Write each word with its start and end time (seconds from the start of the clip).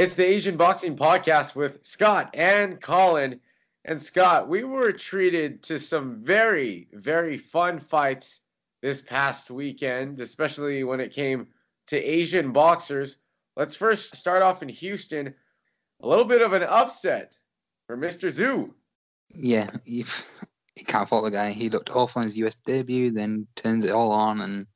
It's 0.00 0.14
the 0.14 0.24
Asian 0.24 0.56
Boxing 0.56 0.96
Podcast 0.96 1.54
with 1.54 1.84
Scott 1.84 2.30
and 2.32 2.80
Colin. 2.80 3.38
And 3.84 4.00
Scott, 4.00 4.48
we 4.48 4.64
were 4.64 4.92
treated 4.92 5.62
to 5.64 5.78
some 5.78 6.24
very, 6.24 6.88
very 6.94 7.36
fun 7.36 7.78
fights 7.78 8.40
this 8.80 9.02
past 9.02 9.50
weekend, 9.50 10.18
especially 10.22 10.84
when 10.84 11.00
it 11.00 11.12
came 11.12 11.48
to 11.88 12.02
Asian 12.02 12.50
boxers. 12.50 13.18
Let's 13.58 13.74
first 13.74 14.16
start 14.16 14.40
off 14.40 14.62
in 14.62 14.70
Houston. 14.70 15.34
A 16.02 16.08
little 16.08 16.24
bit 16.24 16.40
of 16.40 16.54
an 16.54 16.62
upset 16.62 17.34
for 17.86 17.94
Mr. 17.94 18.30
Xu. 18.30 18.70
Yeah, 19.28 19.68
you 19.84 20.04
can't 20.86 21.10
fault 21.10 21.24
the 21.24 21.30
guy. 21.30 21.50
He 21.50 21.68
looked 21.68 21.90
awful 21.90 22.22
in 22.22 22.26
his 22.26 22.38
US 22.38 22.54
debut, 22.54 23.10
then 23.10 23.46
turns 23.54 23.84
it 23.84 23.90
all 23.92 24.12
on 24.12 24.40
and 24.40 24.66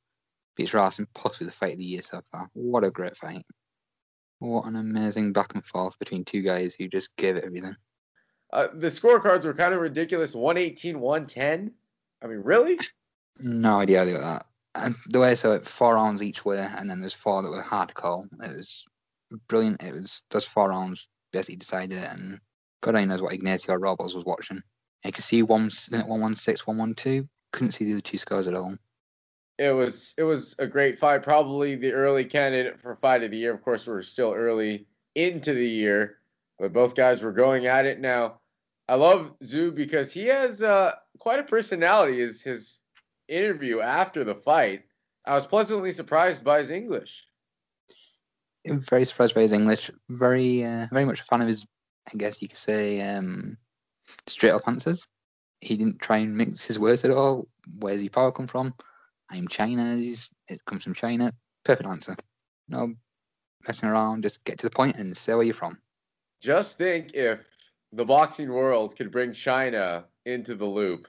beats 0.55 0.75
Rojas 0.75 0.99
and 0.99 1.11
possibly 1.15 1.47
the 1.47 1.53
fight 1.53 1.73
of 1.73 1.79
the 1.79 1.85
year 1.87 2.03
so 2.03 2.21
far. 2.31 2.51
What 2.53 2.85
a 2.85 2.91
great 2.91 3.17
fight. 3.17 3.47
What 4.45 4.67
an 4.67 4.77
amazing 4.77 5.33
back 5.33 5.55
and 5.55 5.65
forth 5.65 5.99
between 5.99 6.23
two 6.23 6.43
guys 6.43 6.75
who 6.75 6.87
just 6.87 7.17
gave 7.17 7.37
it 7.37 7.45
everything. 7.45 7.75
Uh, 8.53 8.69
the 8.75 8.89
scorecards 8.89 9.45
were 9.45 9.55
kind 9.55 9.73
of 9.73 9.81
ridiculous 9.81 10.35
118, 10.35 11.01
110. 11.01 11.73
I 12.23 12.27
mean, 12.27 12.41
really? 12.41 12.79
No 13.41 13.79
idea 13.79 14.01
how 14.01 14.05
they 14.05 14.13
got 14.13 14.21
that. 14.21 14.47
And 14.75 14.95
the 15.09 15.21
way 15.21 15.35
so 15.35 15.53
it 15.53 15.67
four 15.67 15.95
rounds 15.95 16.23
each 16.23 16.45
way, 16.45 16.59
and 16.59 16.91
then 16.91 17.01
there's 17.01 17.15
four 17.15 17.43
that 17.43 17.51
were 17.51 17.63
hard 17.63 17.89
to 17.89 17.95
call. 17.95 18.27
It 18.33 18.55
was 18.55 18.85
brilliant. 19.49 19.83
It 19.83 19.95
was 19.95 20.23
those 20.31 20.47
four 20.47 20.69
rounds 20.69 21.09
basically 21.33 21.57
decided 21.57 21.99
it, 21.99 22.13
and 22.13 22.39
God 22.83 22.97
only 22.97 23.07
knows 23.07 23.23
what 23.23 23.33
Ignacio 23.33 23.77
Robles 23.77 24.15
was 24.15 24.27
watching. 24.27 24.61
You 25.07 25.13
could 25.13 25.25
see 25.25 25.43
one 25.43 25.71
one 26.07 26.21
one 26.21 26.35
six, 26.35 26.67
one 26.67 26.77
one 26.77 26.95
two. 26.95 27.27
Couldn't 27.53 27.73
see 27.73 27.87
the 27.87 27.93
other 27.93 28.01
two 28.03 28.19
scores 28.19 28.47
at 28.47 28.55
all. 28.55 28.77
It 29.59 29.71
was 29.71 30.15
it 30.19 30.25
was 30.25 30.57
a 30.59 30.67
great 30.67 30.99
fight. 30.99 31.23
Probably 31.23 31.77
the 31.77 31.93
early 31.93 32.25
candidate 32.25 32.81
for 32.81 32.97
fight 32.97 33.23
of 33.23 33.31
the 33.31 33.37
year. 33.37 33.55
Of 33.55 33.63
course, 33.63 33.87
we're 33.87 34.03
still 34.03 34.33
early 34.33 34.87
into 35.15 35.55
the 35.55 35.67
year, 35.67 36.19
but 36.59 36.73
both 36.73 36.97
guys 36.97 37.23
were 37.23 37.33
going 37.33 37.67
at 37.67 37.87
it. 37.87 38.01
Now, 38.01 38.41
I 38.89 38.97
love 38.97 39.33
Xu 39.43 39.75
because 39.75 40.13
he 40.13 40.27
has 40.27 40.63
uh, 40.63 40.95
quite 41.19 41.39
a 41.39 41.45
personality. 41.45 42.21
Is 42.21 42.43
his 42.43 42.79
interview 43.29 43.81
after 43.81 44.25
the 44.25 44.35
fight? 44.35 44.83
I 45.25 45.35
was 45.35 45.47
pleasantly 45.47 45.93
surprised 45.93 46.45
by 46.45 46.59
his 46.59 46.71
English. 46.71 47.25
I'm 48.69 48.81
very 48.81 49.05
surprised 49.05 49.35
by 49.35 49.43
his 49.43 49.53
English. 49.53 49.91
Very, 50.11 50.65
uh, 50.65 50.87
very 50.93 51.05
much 51.05 51.21
a 51.21 51.25
fan 51.25 51.41
of 51.41 51.47
his. 51.47 51.67
I 52.13 52.19
guess 52.19 52.43
you 52.43 52.49
could 52.49 52.59
say 52.59 53.01
um, 53.01 53.57
straight 54.27 54.51
up 54.51 54.63
answers. 54.67 55.07
He 55.61 55.77
didn't 55.77 56.01
try 56.01 56.19
and 56.19 56.37
mix 56.37 56.67
his 56.67 56.79
words 56.79 57.05
at 57.05 57.11
all. 57.11 57.49
Where's 57.79 58.03
he 58.03 58.11
power 58.11 58.33
come 58.33 58.47
from? 58.47 58.75
I'm 59.31 59.49
Chinese. 59.49 60.31
It 60.49 60.65
comes 60.65 60.85
from 60.85 60.95
China. 60.95 61.33
Perfect 61.65 61.89
answer. 61.89 62.17
No 62.69 62.95
messing 63.67 63.89
around. 63.89 64.23
Just 64.23 64.45
get 64.45 64.59
to 64.59 64.67
the 64.67 64.75
point 64.75 64.97
and 64.97 65.17
say 65.17 65.35
where 65.35 65.45
you're 65.45 65.55
from. 65.55 65.79
Just 66.41 66.79
think 66.79 67.15
if 67.15 67.41
the 67.93 68.05
boxing 68.05 68.53
world 68.53 68.97
could 68.97 69.11
bring 69.11 69.33
China 69.33 70.05
into 70.27 70.55
the 70.55 70.65
loop. 70.65 71.09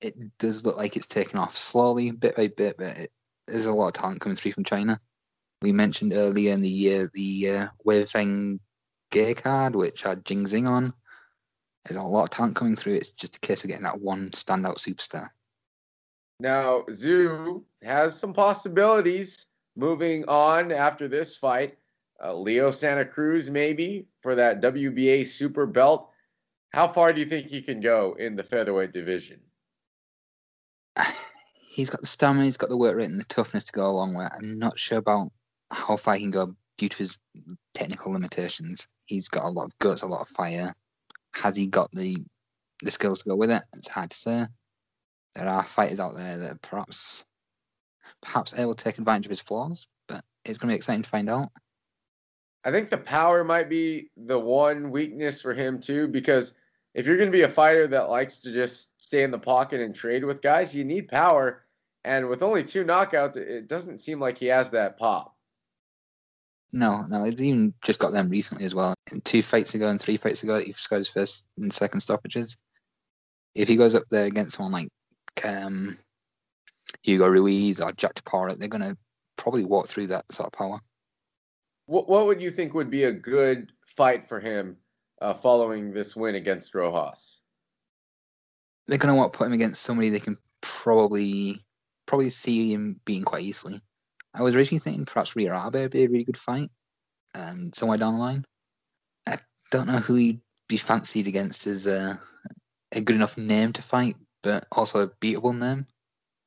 It 0.00 0.16
does 0.38 0.66
look 0.66 0.76
like 0.76 0.96
it's 0.96 1.06
taken 1.06 1.38
off 1.38 1.56
slowly, 1.56 2.10
bit 2.10 2.36
by 2.36 2.48
bit, 2.48 2.76
but 2.76 2.98
it, 2.98 3.12
there's 3.46 3.66
a 3.66 3.72
lot 3.72 3.88
of 3.88 3.92
talent 3.94 4.20
coming 4.20 4.36
through 4.36 4.52
from 4.52 4.64
China. 4.64 5.00
We 5.62 5.72
mentioned 5.72 6.12
earlier 6.12 6.52
in 6.52 6.60
the 6.60 6.68
year 6.68 7.10
the 7.14 7.50
uh, 7.50 7.66
Wei 7.84 8.04
Feng 8.04 8.60
Gay 9.10 9.34
card, 9.34 9.74
which 9.74 10.02
had 10.02 10.24
Jing 10.24 10.46
Zing 10.46 10.66
on. 10.66 10.92
There's 11.84 12.00
a 12.00 12.02
lot 12.02 12.24
of 12.24 12.30
talent 12.30 12.56
coming 12.56 12.76
through. 12.76 12.94
It's 12.94 13.10
just 13.10 13.36
a 13.36 13.40
case 13.40 13.62
of 13.62 13.70
getting 13.70 13.84
that 13.84 14.00
one 14.00 14.30
standout 14.30 14.78
superstar. 14.78 15.28
Now, 16.40 16.82
Xu 16.88 17.62
has 17.82 18.18
some 18.18 18.32
possibilities 18.32 19.46
moving 19.76 20.24
on 20.26 20.72
after 20.72 21.08
this 21.08 21.36
fight. 21.36 21.78
Uh, 22.22 22.34
Leo 22.34 22.70
Santa 22.70 23.04
Cruz, 23.04 23.50
maybe, 23.50 24.06
for 24.20 24.34
that 24.34 24.60
WBA 24.60 25.26
super 25.26 25.66
belt. 25.66 26.10
How 26.72 26.88
far 26.88 27.12
do 27.12 27.20
you 27.20 27.26
think 27.26 27.46
he 27.46 27.62
can 27.62 27.80
go 27.80 28.16
in 28.18 28.34
the 28.34 28.42
featherweight 28.42 28.92
division? 28.92 29.40
He's 31.56 31.90
got 31.90 32.00
the 32.00 32.06
stamina, 32.06 32.44
he's 32.44 32.56
got 32.56 32.68
the 32.68 32.76
work 32.76 32.94
rate, 32.94 33.10
and 33.10 33.18
the 33.18 33.24
toughness 33.24 33.64
to 33.64 33.72
go 33.72 33.90
along 33.90 34.14
with. 34.14 34.30
I'm 34.32 34.60
not 34.60 34.78
sure 34.78 34.98
about 34.98 35.32
how 35.72 35.96
far 35.96 36.14
he 36.14 36.20
can 36.20 36.30
go 36.30 36.54
due 36.78 36.88
to 36.88 36.98
his 36.98 37.18
technical 37.74 38.12
limitations. 38.12 38.86
He's 39.06 39.26
got 39.26 39.42
a 39.42 39.48
lot 39.48 39.64
of 39.64 39.78
guts, 39.80 40.02
a 40.02 40.06
lot 40.06 40.20
of 40.20 40.28
fire. 40.28 40.72
Has 41.34 41.56
he 41.56 41.66
got 41.66 41.90
the 41.90 42.16
the 42.82 42.92
skills 42.92 43.18
to 43.18 43.28
go 43.28 43.34
with 43.34 43.50
it? 43.50 43.64
It's 43.76 43.88
hard 43.88 44.10
to 44.10 44.16
say 44.16 44.46
there 45.34 45.48
are 45.48 45.62
fighters 45.62 46.00
out 46.00 46.14
there 46.14 46.38
that 46.38 46.62
perhaps 46.62 47.24
perhaps 48.22 48.58
able 48.58 48.74
to 48.74 48.84
take 48.84 48.98
advantage 48.98 49.26
of 49.26 49.30
his 49.30 49.40
flaws, 49.40 49.88
but 50.08 50.22
it's 50.44 50.58
going 50.58 50.68
to 50.68 50.72
be 50.72 50.76
exciting 50.76 51.02
to 51.02 51.08
find 51.08 51.28
out. 51.28 51.48
I 52.64 52.70
think 52.70 52.88
the 52.88 52.98
power 52.98 53.44
might 53.44 53.68
be 53.68 54.10
the 54.16 54.38
one 54.38 54.90
weakness 54.90 55.40
for 55.40 55.52
him 55.52 55.80
too, 55.80 56.08
because 56.08 56.54
if 56.94 57.06
you're 57.06 57.16
going 57.16 57.30
to 57.30 57.36
be 57.36 57.42
a 57.42 57.48
fighter 57.48 57.86
that 57.88 58.08
likes 58.08 58.38
to 58.38 58.52
just 58.52 58.90
stay 59.02 59.22
in 59.22 59.30
the 59.30 59.38
pocket 59.38 59.80
and 59.80 59.94
trade 59.94 60.24
with 60.24 60.40
guys, 60.40 60.74
you 60.74 60.84
need 60.84 61.08
power. 61.08 61.64
And 62.04 62.28
with 62.28 62.42
only 62.42 62.62
two 62.62 62.84
knockouts, 62.84 63.36
it 63.36 63.68
doesn't 63.68 63.98
seem 63.98 64.20
like 64.20 64.38
he 64.38 64.46
has 64.46 64.70
that 64.70 64.98
pop. 64.98 65.34
No, 66.72 67.04
no, 67.08 67.24
he's 67.24 67.40
even 67.42 67.72
just 67.84 67.98
got 67.98 68.12
them 68.12 68.28
recently 68.28 68.64
as 68.64 68.74
well. 68.74 68.94
In 69.12 69.20
two 69.20 69.42
fights 69.42 69.74
ago 69.74 69.88
and 69.88 70.00
three 70.00 70.16
fights 70.16 70.42
ago, 70.42 70.58
he 70.58 70.72
scored 70.72 71.00
his 71.00 71.08
first 71.08 71.44
and 71.56 71.72
second 71.72 72.00
stoppages. 72.00 72.56
If 73.54 73.68
he 73.68 73.76
goes 73.76 73.94
up 73.94 74.04
there 74.10 74.26
against 74.26 74.56
someone 74.56 74.72
like 74.72 74.88
um, 75.44 75.98
Hugo 77.02 77.28
Ruiz 77.28 77.80
or 77.80 77.92
Jack 77.92 78.14
Toporek, 78.14 78.58
they're 78.58 78.68
going 78.68 78.82
to 78.82 78.96
probably 79.36 79.64
walk 79.64 79.88
through 79.88 80.08
that 80.08 80.30
sort 80.32 80.48
of 80.48 80.52
power. 80.52 80.80
What 81.86 82.08
What 82.08 82.26
would 82.26 82.40
you 82.40 82.50
think 82.50 82.74
would 82.74 82.90
be 82.90 83.04
a 83.04 83.12
good 83.12 83.72
fight 83.96 84.28
for 84.28 84.40
him 84.40 84.76
uh, 85.20 85.34
following 85.34 85.92
this 85.92 86.16
win 86.16 86.34
against 86.34 86.74
Rojas? 86.74 87.40
They're 88.86 88.98
going 88.98 89.14
to 89.14 89.18
want 89.18 89.32
to 89.32 89.36
put 89.38 89.46
him 89.46 89.52
against 89.54 89.82
somebody 89.82 90.10
they 90.10 90.20
can 90.20 90.36
probably 90.60 91.64
probably 92.06 92.30
see 92.30 92.72
him 92.72 93.00
beating 93.04 93.24
quite 93.24 93.42
easily. 93.42 93.80
I 94.34 94.42
was 94.42 94.54
originally 94.54 94.80
thinking 94.80 95.06
perhaps 95.06 95.34
Reiya 95.34 95.66
Abe 95.66 95.74
would 95.74 95.90
be 95.90 96.04
a 96.04 96.08
really 96.08 96.24
good 96.24 96.36
fight, 96.36 96.68
um, 97.34 97.70
somewhere 97.74 97.98
down 97.98 98.14
the 98.14 98.20
line. 98.20 98.44
I 99.26 99.38
don't 99.70 99.86
know 99.86 99.98
who 99.98 100.16
he'd 100.16 100.40
be 100.68 100.76
fancied 100.76 101.26
against 101.26 101.66
as 101.66 101.86
a, 101.86 102.18
a 102.92 103.00
good 103.00 103.16
enough 103.16 103.38
name 103.38 103.72
to 103.74 103.82
fight, 103.82 104.16
but 104.44 104.66
also 104.70 105.00
a 105.00 105.08
beatable 105.08 105.58
name. 105.58 105.86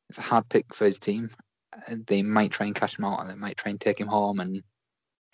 It's 0.07 0.19
a 0.19 0.21
hard 0.21 0.47
pick 0.47 0.73
for 0.73 0.85
his 0.85 0.99
team. 0.99 1.29
Uh, 1.75 1.95
they 2.05 2.21
might 2.21 2.51
try 2.51 2.67
and 2.67 2.75
cash 2.75 2.97
him 2.97 3.03
out, 3.03 3.19
and 3.19 3.29
they 3.29 3.35
might 3.35 3.57
try 3.57 3.71
and 3.71 3.81
take 3.81 3.99
him 3.99 4.07
home 4.07 4.39
and 4.39 4.63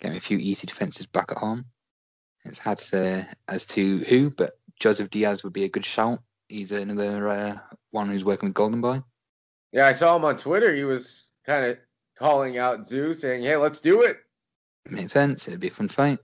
get 0.00 0.10
him 0.10 0.16
a 0.16 0.20
few 0.20 0.38
easy 0.38 0.66
defenses 0.66 1.06
back 1.06 1.30
at 1.30 1.38
home. 1.38 1.66
It's 2.44 2.58
hard 2.58 2.78
to 2.78 2.84
say 2.84 3.26
as 3.48 3.64
to 3.66 3.98
who, 3.98 4.30
but 4.36 4.54
Joseph 4.80 5.10
Diaz 5.10 5.44
would 5.44 5.52
be 5.52 5.64
a 5.64 5.68
good 5.68 5.84
shout. 5.84 6.18
He's 6.48 6.72
another 6.72 7.28
uh, 7.28 7.58
one 7.90 8.08
who's 8.08 8.24
working 8.24 8.48
with 8.48 8.54
Golden 8.54 8.80
Boy. 8.80 9.02
Yeah, 9.72 9.86
I 9.86 9.92
saw 9.92 10.16
him 10.16 10.24
on 10.24 10.36
Twitter. 10.36 10.74
He 10.74 10.84
was 10.84 11.32
kind 11.46 11.66
of 11.66 11.78
calling 12.18 12.58
out 12.58 12.80
Xu, 12.80 13.14
saying, 13.14 13.42
"Hey, 13.42 13.56
let's 13.56 13.80
do 13.80 14.02
it." 14.02 14.18
Makes 14.90 15.12
sense. 15.12 15.48
It'd 15.48 15.60
be 15.60 15.68
a 15.68 15.70
fun 15.70 15.88
fight. 15.88 16.18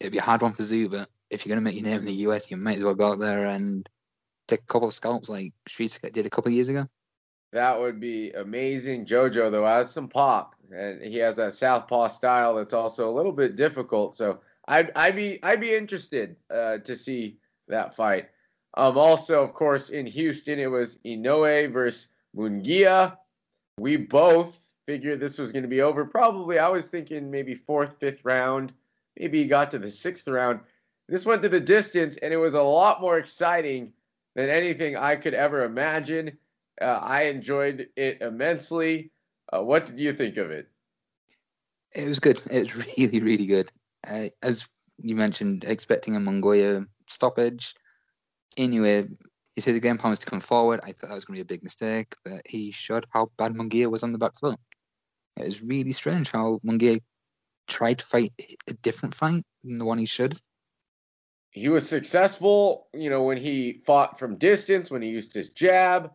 It'd 0.00 0.12
be 0.12 0.18
a 0.18 0.22
hard 0.22 0.42
one 0.42 0.52
for 0.52 0.62
Xu, 0.62 0.90
but 0.90 1.08
if 1.30 1.44
you're 1.44 1.54
going 1.54 1.62
to 1.62 1.64
make 1.64 1.80
your 1.80 1.90
name 1.90 2.00
in 2.00 2.06
the 2.06 2.26
US, 2.28 2.50
you 2.50 2.56
might 2.56 2.76
as 2.78 2.84
well 2.84 2.94
go 2.94 3.12
out 3.12 3.18
there 3.18 3.46
and 3.46 3.88
take 4.46 4.62
a 4.62 4.66
couple 4.66 4.88
of 4.88 4.94
scalps 4.94 5.28
like 5.28 5.52
Streets 5.68 5.98
did 6.12 6.26
a 6.26 6.30
couple 6.30 6.50
years 6.50 6.68
ago? 6.68 6.86
That 7.52 7.78
would 7.78 8.00
be 8.00 8.32
amazing. 8.32 9.06
JoJo 9.06 9.50
though 9.50 9.66
has 9.66 9.90
some 9.90 10.08
pop, 10.08 10.54
and 10.70 11.02
he 11.02 11.16
has 11.18 11.36
that 11.36 11.54
southpaw 11.54 12.08
style 12.08 12.54
that's 12.54 12.74
also 12.74 13.10
a 13.10 13.14
little 13.14 13.32
bit 13.32 13.56
difficult. 13.56 14.16
So 14.16 14.40
I'd 14.68 14.90
I'd 14.96 15.16
be 15.16 15.38
I'd 15.42 15.60
be 15.60 15.74
interested 15.74 16.36
uh, 16.50 16.78
to 16.78 16.96
see 16.96 17.38
that 17.68 17.94
fight. 17.94 18.28
Um, 18.76 18.98
also, 18.98 19.42
of 19.42 19.54
course, 19.54 19.90
in 19.90 20.06
Houston, 20.06 20.58
it 20.58 20.66
was 20.66 20.98
Inoue 21.06 21.72
versus 21.72 22.10
Munguia. 22.36 23.16
We 23.78 23.96
both 23.96 24.66
figured 24.86 25.18
this 25.18 25.38
was 25.38 25.50
going 25.50 25.62
to 25.62 25.68
be 25.68 25.80
over. 25.80 26.04
Probably, 26.04 26.58
I 26.58 26.68
was 26.68 26.88
thinking 26.88 27.30
maybe 27.30 27.54
fourth, 27.54 27.98
fifth 27.98 28.24
round. 28.24 28.72
Maybe 29.18 29.42
he 29.42 29.48
got 29.48 29.70
to 29.70 29.78
the 29.78 29.90
sixth 29.90 30.28
round. 30.28 30.60
This 31.08 31.24
went 31.24 31.42
to 31.42 31.48
the 31.48 31.60
distance, 31.60 32.16
and 32.18 32.34
it 32.34 32.36
was 32.36 32.54
a 32.54 32.62
lot 32.62 33.00
more 33.00 33.18
exciting 33.18 33.92
than 34.36 34.50
anything 34.50 34.96
I 34.96 35.16
could 35.16 35.34
ever 35.34 35.64
imagine. 35.64 36.38
Uh, 36.80 36.84
I 36.84 37.22
enjoyed 37.22 37.88
it 37.96 38.20
immensely. 38.20 39.10
Uh, 39.52 39.62
what 39.62 39.86
did 39.86 39.98
you 39.98 40.12
think 40.12 40.36
of 40.36 40.50
it? 40.50 40.68
It 41.94 42.06
was 42.06 42.20
good. 42.20 42.40
It 42.50 42.74
was 42.74 42.86
really, 42.98 43.20
really 43.20 43.46
good. 43.46 43.68
Uh, 44.08 44.26
as 44.42 44.68
you 44.98 45.16
mentioned, 45.16 45.64
expecting 45.64 46.14
a 46.14 46.20
Munguia 46.20 46.86
stoppage. 47.08 47.74
Anyway, 48.58 49.08
he 49.54 49.60
said 49.62 49.74
the 49.74 49.80
game 49.80 49.96
plan 49.96 50.10
was 50.10 50.18
to 50.20 50.26
come 50.26 50.40
forward. 50.40 50.80
I 50.84 50.92
thought 50.92 51.08
that 51.08 51.14
was 51.14 51.24
going 51.24 51.38
to 51.38 51.44
be 51.44 51.54
a 51.54 51.56
big 51.56 51.64
mistake, 51.64 52.14
but 52.22 52.42
he 52.46 52.70
showed 52.70 53.06
how 53.10 53.30
bad 53.38 53.54
Munguia 53.54 53.90
was 53.90 54.02
on 54.02 54.12
the 54.12 54.18
back 54.18 54.38
foot. 54.38 54.58
It 55.38 55.46
was 55.46 55.62
really 55.62 55.92
strange 55.92 56.30
how 56.30 56.60
Munguia 56.64 57.00
tried 57.68 57.98
to 58.00 58.04
fight 58.04 58.32
a 58.68 58.74
different 58.74 59.14
fight 59.14 59.44
than 59.64 59.78
the 59.78 59.84
one 59.86 59.98
he 59.98 60.06
should 60.06 60.36
he 61.56 61.70
was 61.70 61.88
successful, 61.88 62.86
you 62.92 63.08
know, 63.08 63.22
when 63.22 63.38
he 63.38 63.80
fought 63.86 64.18
from 64.18 64.36
distance, 64.36 64.90
when 64.90 65.00
he 65.00 65.08
used 65.08 65.32
his 65.32 65.48
jab, 65.48 66.12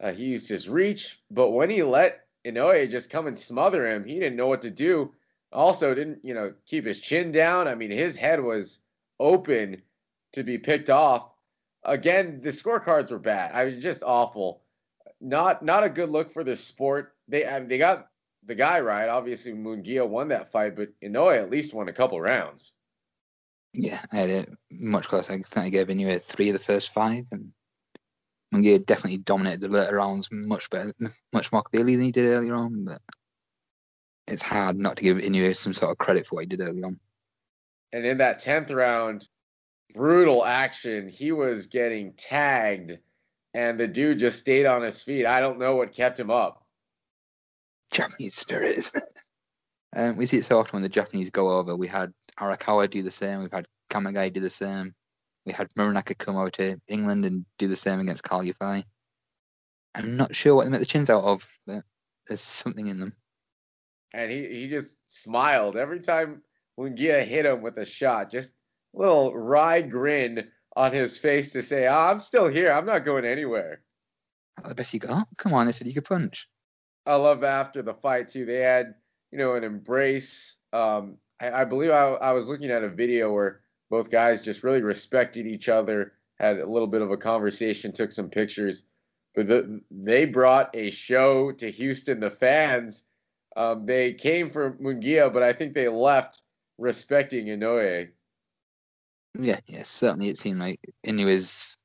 uh, 0.00 0.12
he 0.12 0.22
used 0.22 0.48
his 0.48 0.68
reach. 0.68 1.20
But 1.32 1.50
when 1.50 1.68
he 1.68 1.82
let 1.82 2.26
Inoue 2.46 2.88
just 2.88 3.10
come 3.10 3.26
and 3.26 3.36
smother 3.36 3.90
him, 3.90 4.04
he 4.04 4.14
didn't 4.20 4.36
know 4.36 4.46
what 4.46 4.62
to 4.62 4.70
do. 4.70 5.12
also 5.52 5.94
didn't, 5.94 6.20
you 6.22 6.32
know, 6.32 6.54
keep 6.64 6.86
his 6.86 7.00
chin 7.00 7.32
down. 7.32 7.66
I 7.66 7.74
mean, 7.74 7.90
his 7.90 8.14
head 8.14 8.40
was 8.40 8.78
open 9.18 9.82
to 10.32 10.44
be 10.44 10.58
picked 10.58 10.90
off. 10.90 11.28
Again, 11.82 12.40
the 12.40 12.50
scorecards 12.50 13.10
were 13.10 13.18
bad. 13.18 13.50
I 13.52 13.64
was 13.64 13.82
just 13.82 14.04
awful. 14.04 14.62
Not 15.20 15.64
not 15.64 15.82
a 15.82 15.90
good 15.90 16.08
look 16.08 16.32
for 16.32 16.44
the 16.44 16.54
sport. 16.54 17.16
They 17.26 17.44
I 17.44 17.58
mean, 17.58 17.68
they 17.68 17.78
got 17.78 18.10
the 18.46 18.54
guy 18.54 18.78
right. 18.78 19.08
Obviously, 19.08 19.54
Munguia 19.54 20.08
won 20.08 20.28
that 20.28 20.52
fight, 20.52 20.76
but 20.76 20.90
Inoue 21.02 21.36
at 21.36 21.50
least 21.50 21.74
won 21.74 21.88
a 21.88 21.92
couple 21.92 22.20
rounds. 22.20 22.74
Yeah, 23.74 24.00
I 24.12 24.16
had 24.16 24.30
it 24.30 24.48
much 24.70 25.08
closer. 25.08 25.32
I 25.32 25.38
think 25.38 25.66
I 25.66 25.68
gave 25.68 25.88
Inoue 25.88 26.22
three 26.22 26.48
of 26.48 26.54
the 26.54 26.60
first 26.60 26.90
five, 26.90 27.26
and 27.32 27.52
Munguia 28.54 28.84
definitely 28.86 29.18
dominated 29.18 29.62
the 29.62 29.68
later 29.68 29.96
rounds 29.96 30.28
much 30.30 30.70
better, 30.70 30.92
much 31.32 31.52
more 31.52 31.62
clearly 31.62 31.96
than 31.96 32.04
he 32.06 32.12
did 32.12 32.26
earlier 32.26 32.54
on. 32.54 32.84
But 32.84 33.02
it's 34.28 34.48
hard 34.48 34.78
not 34.78 34.96
to 34.96 35.02
give 35.02 35.18
Inoue 35.18 35.56
some 35.56 35.74
sort 35.74 35.90
of 35.90 35.98
credit 35.98 36.26
for 36.26 36.36
what 36.36 36.42
he 36.42 36.46
did 36.46 36.60
early 36.60 36.84
on. 36.84 37.00
And 37.92 38.06
in 38.06 38.18
that 38.18 38.38
tenth 38.38 38.70
round, 38.70 39.28
brutal 39.94 40.44
action. 40.44 41.08
He 41.08 41.32
was 41.32 41.66
getting 41.66 42.12
tagged, 42.14 42.98
and 43.54 43.78
the 43.78 43.86
dude 43.88 44.18
just 44.18 44.38
stayed 44.38 44.66
on 44.66 44.82
his 44.82 45.02
feet. 45.02 45.26
I 45.26 45.40
don't 45.40 45.58
know 45.58 45.76
what 45.76 45.92
kept 45.92 46.20
him 46.20 46.30
up. 46.30 46.64
Japanese 47.90 48.34
spirit? 48.34 48.90
Um, 49.96 50.16
we 50.16 50.26
see 50.26 50.38
it 50.38 50.44
so 50.44 50.58
often 50.58 50.72
when 50.72 50.82
the 50.82 50.88
Japanese 50.88 51.30
go 51.30 51.50
over. 51.50 51.76
We 51.76 51.86
had 51.86 52.12
Arakawa 52.40 52.90
do 52.90 53.02
the 53.02 53.10
same. 53.10 53.40
We've 53.40 53.52
had 53.52 53.66
Kamegai 53.90 54.32
do 54.32 54.40
the 54.40 54.50
same. 54.50 54.94
We 55.46 55.52
had 55.52 55.68
Muranaka 55.78 56.16
come 56.16 56.36
over 56.36 56.50
to 56.52 56.80
England 56.88 57.24
and 57.24 57.44
do 57.58 57.68
the 57.68 57.76
same 57.76 58.00
against 58.00 58.24
Yafai. 58.24 58.84
I'm 59.94 60.16
not 60.16 60.34
sure 60.34 60.56
what 60.56 60.64
they 60.64 60.70
make 60.70 60.80
the 60.80 60.86
chins 60.86 61.10
out 61.10 61.24
of, 61.24 61.46
but 61.66 61.84
there's 62.26 62.40
something 62.40 62.88
in 62.88 62.98
them. 62.98 63.14
And 64.12 64.30
he, 64.30 64.46
he 64.48 64.68
just 64.68 64.96
smiled 65.06 65.76
every 65.76 66.00
time 66.00 66.42
Munguia 66.78 67.26
hit 67.26 67.46
him 67.46 67.62
with 67.62 67.76
a 67.78 67.84
shot. 67.84 68.30
Just 68.30 68.50
a 68.94 68.98
little 68.98 69.34
wry 69.36 69.82
grin 69.82 70.48
on 70.76 70.92
his 70.92 71.18
face 71.18 71.52
to 71.52 71.62
say, 71.62 71.86
oh, 71.86 71.94
I'm 71.94 72.20
still 72.20 72.48
here. 72.48 72.72
I'm 72.72 72.86
not 72.86 73.04
going 73.04 73.24
anywhere. 73.24 73.82
the 74.66 74.74
best 74.74 74.94
you 74.94 75.00
got. 75.00 75.26
Come 75.36 75.52
on, 75.52 75.66
they 75.66 75.72
said 75.72 75.86
you 75.86 75.94
could 75.94 76.04
punch. 76.04 76.48
I 77.06 77.16
love 77.16 77.44
after 77.44 77.82
the 77.82 77.94
fight 77.94 78.28
too. 78.28 78.46
They 78.46 78.60
had, 78.60 78.94
you 79.30 79.38
know, 79.38 79.54
an 79.54 79.64
embrace. 79.64 80.56
Um, 80.72 81.18
I, 81.50 81.64
believe 81.64 81.90
I, 81.90 82.14
I 82.14 82.32
was 82.32 82.48
looking 82.48 82.70
at 82.70 82.84
a 82.84 82.88
video 82.88 83.32
where 83.32 83.60
both 83.90 84.10
guys 84.10 84.42
just 84.42 84.62
really 84.62 84.82
respected 84.82 85.46
each 85.46 85.68
other, 85.68 86.12
had 86.38 86.58
a 86.58 86.68
little 86.68 86.88
bit 86.88 87.02
of 87.02 87.10
a 87.10 87.16
conversation, 87.16 87.92
took 87.92 88.12
some 88.12 88.28
pictures. 88.28 88.84
But 89.34 89.46
the, 89.46 89.80
they 89.90 90.24
brought 90.24 90.70
a 90.74 90.90
show 90.90 91.52
to 91.52 91.70
Houston. 91.70 92.20
The 92.20 92.30
fans, 92.30 93.04
um, 93.56 93.86
they 93.86 94.12
came 94.12 94.50
for 94.50 94.72
Munguia, 94.72 95.32
but 95.32 95.42
I 95.42 95.52
think 95.52 95.74
they 95.74 95.88
left 95.88 96.42
respecting 96.78 97.46
Inoue. 97.46 98.08
Yeah, 99.38 99.58
yeah, 99.66 99.82
certainly 99.82 100.28
it 100.28 100.38
seemed 100.38 100.60
like 100.60 100.78
Inoue's 101.04 101.76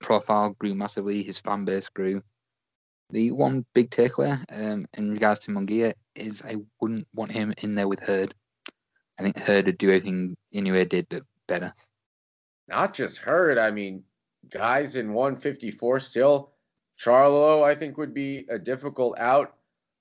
profile 0.00 0.50
grew 0.58 0.74
massively, 0.74 1.22
his 1.22 1.38
fan 1.38 1.64
base 1.64 1.88
grew. 1.88 2.22
The 3.10 3.30
one 3.30 3.64
big 3.72 3.90
takeaway 3.90 4.42
um, 4.60 4.86
in 4.98 5.12
regards 5.12 5.40
to 5.40 5.52
Munguia 5.52 5.92
is 6.16 6.42
I 6.44 6.56
wouldn't 6.80 7.06
want 7.14 7.30
him 7.30 7.54
in 7.62 7.76
there 7.76 7.86
with 7.86 8.00
Hurd. 8.00 8.34
I 9.18 9.22
think 9.22 9.38
Hurd 9.38 9.66
would 9.66 9.78
do 9.78 9.88
everything 9.88 10.36
Inoue 10.54 10.88
did, 10.88 11.08
but 11.08 11.22
better. 11.46 11.72
Not 12.68 12.94
just 12.94 13.18
Hurd. 13.18 13.58
I 13.58 13.70
mean, 13.70 14.02
guys 14.50 14.96
in 14.96 15.12
154 15.12 16.00
still. 16.00 16.52
Charlo, 16.98 17.62
I 17.62 17.74
think, 17.74 17.98
would 17.98 18.14
be 18.14 18.46
a 18.48 18.58
difficult 18.58 19.18
out. 19.18 19.54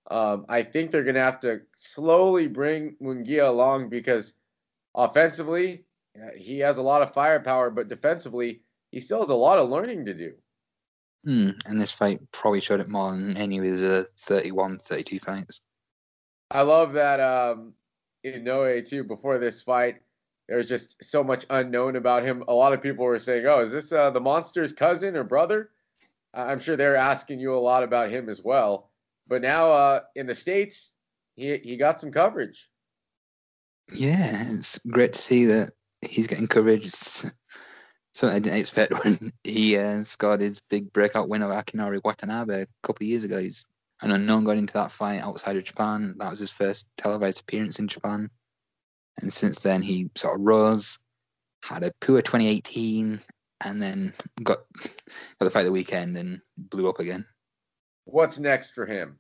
Um, 0.10 0.46
I 0.48 0.64
think 0.64 0.92
they're 0.92 1.04
going 1.04 1.16
to 1.16 1.22
have 1.22 1.40
to 1.42 1.62
slowly 1.76 2.48
bring 2.48 2.96
Munguia 3.02 3.48
along 3.48 3.90
because 3.90 4.34
offensively, 4.94 5.86
he 6.38 6.60
has 6.60 6.78
a 6.78 6.84
lot 6.84 7.02
of 7.02 7.14
firepower, 7.14 7.70
but 7.70 7.90
defensively, 7.90 8.62
he 8.92 9.00
still 9.00 9.20
has 9.20 9.30
a 9.30 9.36
lot 9.36 9.60
of 9.60 9.70
learning 9.70 10.06
to 10.06 10.14
do. 10.14 10.34
Hmm, 11.26 11.50
and 11.66 11.80
this 11.80 11.92
fight 11.92 12.20
probably 12.32 12.62
showed 12.62 12.80
it 12.80 12.88
more 12.88 13.12
than 13.12 13.36
any 13.36 13.58
of 13.58 13.64
his 13.64 13.82
uh, 13.82 14.04
31, 14.20 14.78
32 14.78 15.20
fights. 15.20 15.62
I 16.52 16.62
love 16.62 16.94
that 16.94 17.20
um, 17.20 17.74
Inoue, 18.26 18.88
too, 18.88 19.04
before 19.04 19.38
this 19.38 19.62
fight, 19.62 19.98
there's 20.48 20.68
just 20.68 21.04
so 21.04 21.24
much 21.24 21.46
unknown 21.50 21.96
about 21.96 22.24
him. 22.24 22.44
A 22.48 22.54
lot 22.54 22.74
of 22.74 22.82
people 22.82 23.06
were 23.06 23.20
saying, 23.20 23.46
oh, 23.46 23.62
is 23.62 23.72
this 23.72 23.92
uh, 23.92 24.12
the 24.12 24.20
monster's 24.20 24.74
cousin 24.74 25.16
or 25.16 25.24
brother? 25.24 25.70
I'm 26.34 26.60
sure 26.60 26.76
they're 26.76 26.96
asking 26.96 27.40
you 27.40 27.56
a 27.56 27.58
lot 27.58 27.84
about 27.84 28.12
him 28.12 28.30
as 28.30 28.44
well. 28.44 28.92
But 29.28 29.42
now 29.42 29.72
uh, 29.72 30.00
in 30.16 30.28
the 30.28 30.36
States, 30.36 30.94
he, 31.36 31.58
he 31.58 31.78
got 31.78 32.00
some 32.00 32.12
coverage. 32.12 32.70
Yeah, 33.92 34.44
it's 34.52 34.80
great 34.80 35.14
to 35.14 35.20
see 35.20 35.46
that 35.46 35.72
he's 36.02 36.28
getting 36.28 36.48
coverage. 36.48 36.86
Something 36.86 37.34
I 38.24 38.40
didn't 38.40 38.60
expect 38.60 38.94
when 39.04 39.32
he 39.44 39.78
uh, 39.78 40.04
scored 40.04 40.42
his 40.42 40.62
big 40.70 40.92
breakout 40.94 41.30
win 41.30 41.44
over 41.44 41.54
Akinori 41.54 42.02
Watanabe 42.04 42.64
a 42.64 42.68
couple 42.84 43.04
of 43.04 43.10
years 43.10 43.24
ago. 43.24 43.40
He's 43.40 43.66
an 44.02 44.12
unknown 44.12 44.44
going 44.44 44.58
into 44.58 44.74
that 44.74 44.92
fight 44.92 45.22
outside 45.22 45.56
of 45.56 45.64
Japan. 45.64 46.16
That 46.18 46.32
was 46.32 46.40
his 46.40 46.52
first 46.52 46.88
televised 46.98 47.42
appearance 47.42 47.80
in 47.80 47.88
Japan. 47.88 48.30
And 49.22 49.32
since 49.32 49.60
then, 49.60 49.82
he 49.82 50.10
sort 50.16 50.40
of 50.40 50.46
rose, 50.46 51.00
had 51.64 51.84
a 51.84 51.92
poor 52.02 52.22
2018, 52.22 53.20
and 53.66 53.82
then 53.82 54.14
got, 54.44 54.60
got 54.76 55.46
the 55.46 55.50
fight 55.50 55.64
the 55.64 55.72
weekend 55.72 56.18
and 56.18 56.42
blew 56.58 56.90
up 56.90 57.00
again. 57.00 57.26
What's 58.04 58.38
next 58.38 58.72
for 58.72 58.86
him? 58.86 59.18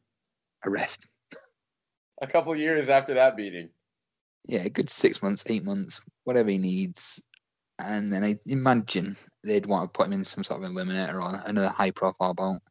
Arrest. 0.66 1.07
a 2.22 2.27
couple 2.27 2.56
years 2.56 2.89
after 2.89 3.13
that 3.13 3.38
beating. 3.38 3.69
Yeah, 4.48 4.63
a 4.63 4.69
good 4.69 4.89
six 4.89 5.24
months, 5.24 5.44
eight 5.50 5.63
months, 5.63 6.01
whatever 6.25 6.50
he 6.50 6.57
needs. 6.57 7.22
And 7.83 8.12
then 8.12 8.24
I 8.24 8.38
imagine 8.45 9.16
they'd 9.44 9.66
want 9.66 9.92
to 9.92 9.98
put 9.98 10.07
him 10.07 10.13
in 10.13 10.24
some 10.24 10.44
sort 10.44 10.63
of 10.63 10.69
eliminator 10.69 11.22
or 11.22 11.42
another 11.45 11.69
high 11.69 11.92
profile 11.92 12.33
bout. 12.33 12.62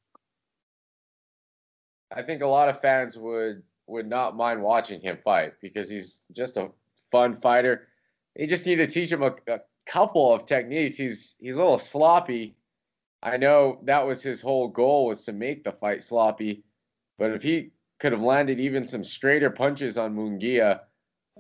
I 2.13 2.23
think 2.23 2.43
a 2.43 2.47
lot 2.47 2.69
of 2.69 2.81
fans 2.81 3.17
would 3.19 3.63
would 3.87 4.09
not 4.09 4.37
mind 4.37 4.63
watching 4.63 5.01
him 5.01 5.19
fight 5.23 5.55
because 5.61 5.91
he's 5.91 6.15
just 6.33 6.57
a 6.57 6.71
fun 7.13 7.39
fighter. 7.41 7.89
You 8.35 8.47
just 8.47 8.67
need 8.67 8.77
to 8.77 8.87
teach 8.87 9.13
him 9.13 9.23
a, 9.23 9.35
a 9.47 9.61
couple 9.87 10.33
of 10.33 10.47
techniques. 10.47 10.97
He's 10.97 11.37
he's 11.39 11.57
a 11.57 11.59
little 11.59 11.79
sloppy. 11.79 12.57
I 13.23 13.37
know 13.37 13.79
that 13.85 14.07
was 14.07 14.23
his 14.23 14.41
whole 14.41 14.69
goal 14.69 15.07
was 15.07 15.23
to 15.25 15.33
make 15.33 15.65
the 15.65 15.73
fight 15.73 16.03
sloppy, 16.03 16.65
but 17.19 17.31
if 17.31 17.43
he 17.43 17.71
could 17.99 18.13
have 18.13 18.21
landed 18.21 18.61
even 18.61 18.87
some 18.87 19.05
straighter 19.05 19.51
punches 19.51 19.97
on 19.97 20.15
Munguia, 20.15 20.81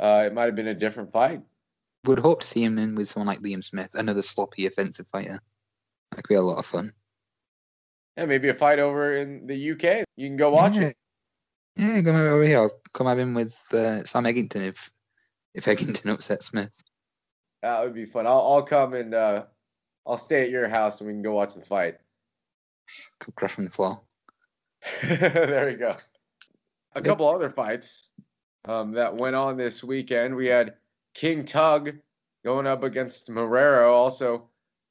uh, 0.00 0.24
it 0.26 0.32
might 0.32 0.46
have 0.46 0.56
been 0.56 0.68
a 0.68 0.74
different 0.74 1.12
fight. 1.12 1.42
Would 2.04 2.18
hope 2.18 2.40
to 2.40 2.46
see 2.46 2.62
him 2.62 2.78
in 2.78 2.94
with 2.94 3.08
someone 3.08 3.26
like 3.26 3.40
Liam 3.40 3.64
Smith, 3.64 3.94
another 3.94 4.22
sloppy 4.22 4.66
offensive 4.66 5.08
fighter. 5.08 5.40
That 6.10 6.22
could 6.22 6.28
be 6.28 6.34
a 6.34 6.42
lot 6.42 6.58
of 6.58 6.66
fun. 6.66 6.92
Yeah, 8.16 8.26
maybe 8.26 8.48
a 8.48 8.54
fight 8.54 8.78
over 8.78 9.16
in 9.16 9.46
the 9.46 9.72
UK. 9.72 10.04
You 10.16 10.28
can 10.28 10.36
go 10.36 10.50
watch 10.50 10.74
yeah. 10.74 10.82
it. 10.82 10.96
Yeah, 11.76 12.02
come 12.02 12.16
over 12.16 12.44
here. 12.44 12.58
I'll 12.58 12.80
come 12.92 13.08
have 13.08 13.18
him 13.18 13.34
with 13.34 13.54
uh, 13.72 14.04
Sam 14.04 14.24
Eggington 14.24 14.66
if 14.68 14.90
if 15.54 15.64
Eggington 15.64 16.10
upsets 16.12 16.46
Smith. 16.46 16.82
That 17.62 17.82
would 17.82 17.94
be 17.94 18.06
fun. 18.06 18.26
I'll 18.26 18.40
I'll 18.40 18.62
come 18.62 18.94
and 18.94 19.14
uh, 19.14 19.44
I'll 20.06 20.18
stay 20.18 20.42
at 20.42 20.50
your 20.50 20.68
house 20.68 21.00
and 21.00 21.08
we 21.08 21.14
can 21.14 21.22
go 21.22 21.32
watch 21.32 21.54
the 21.54 21.62
fight. 21.62 21.98
Go 23.24 23.32
crash 23.34 23.58
on 23.58 23.64
the 23.64 23.70
floor. 23.70 24.00
there 25.02 25.66
we 25.66 25.74
go. 25.74 25.96
A 26.96 26.98
Yep. 26.98 27.04
couple 27.04 27.28
other 27.28 27.50
fights 27.50 28.10
um, 28.66 28.92
that 28.92 29.16
went 29.16 29.34
on 29.34 29.56
this 29.56 29.82
weekend. 29.82 30.36
We 30.36 30.46
had 30.46 30.74
King 31.14 31.44
Tug 31.44 31.92
going 32.44 32.66
up 32.66 32.84
against 32.84 33.28
Marrero. 33.28 33.90
Also, 33.90 34.48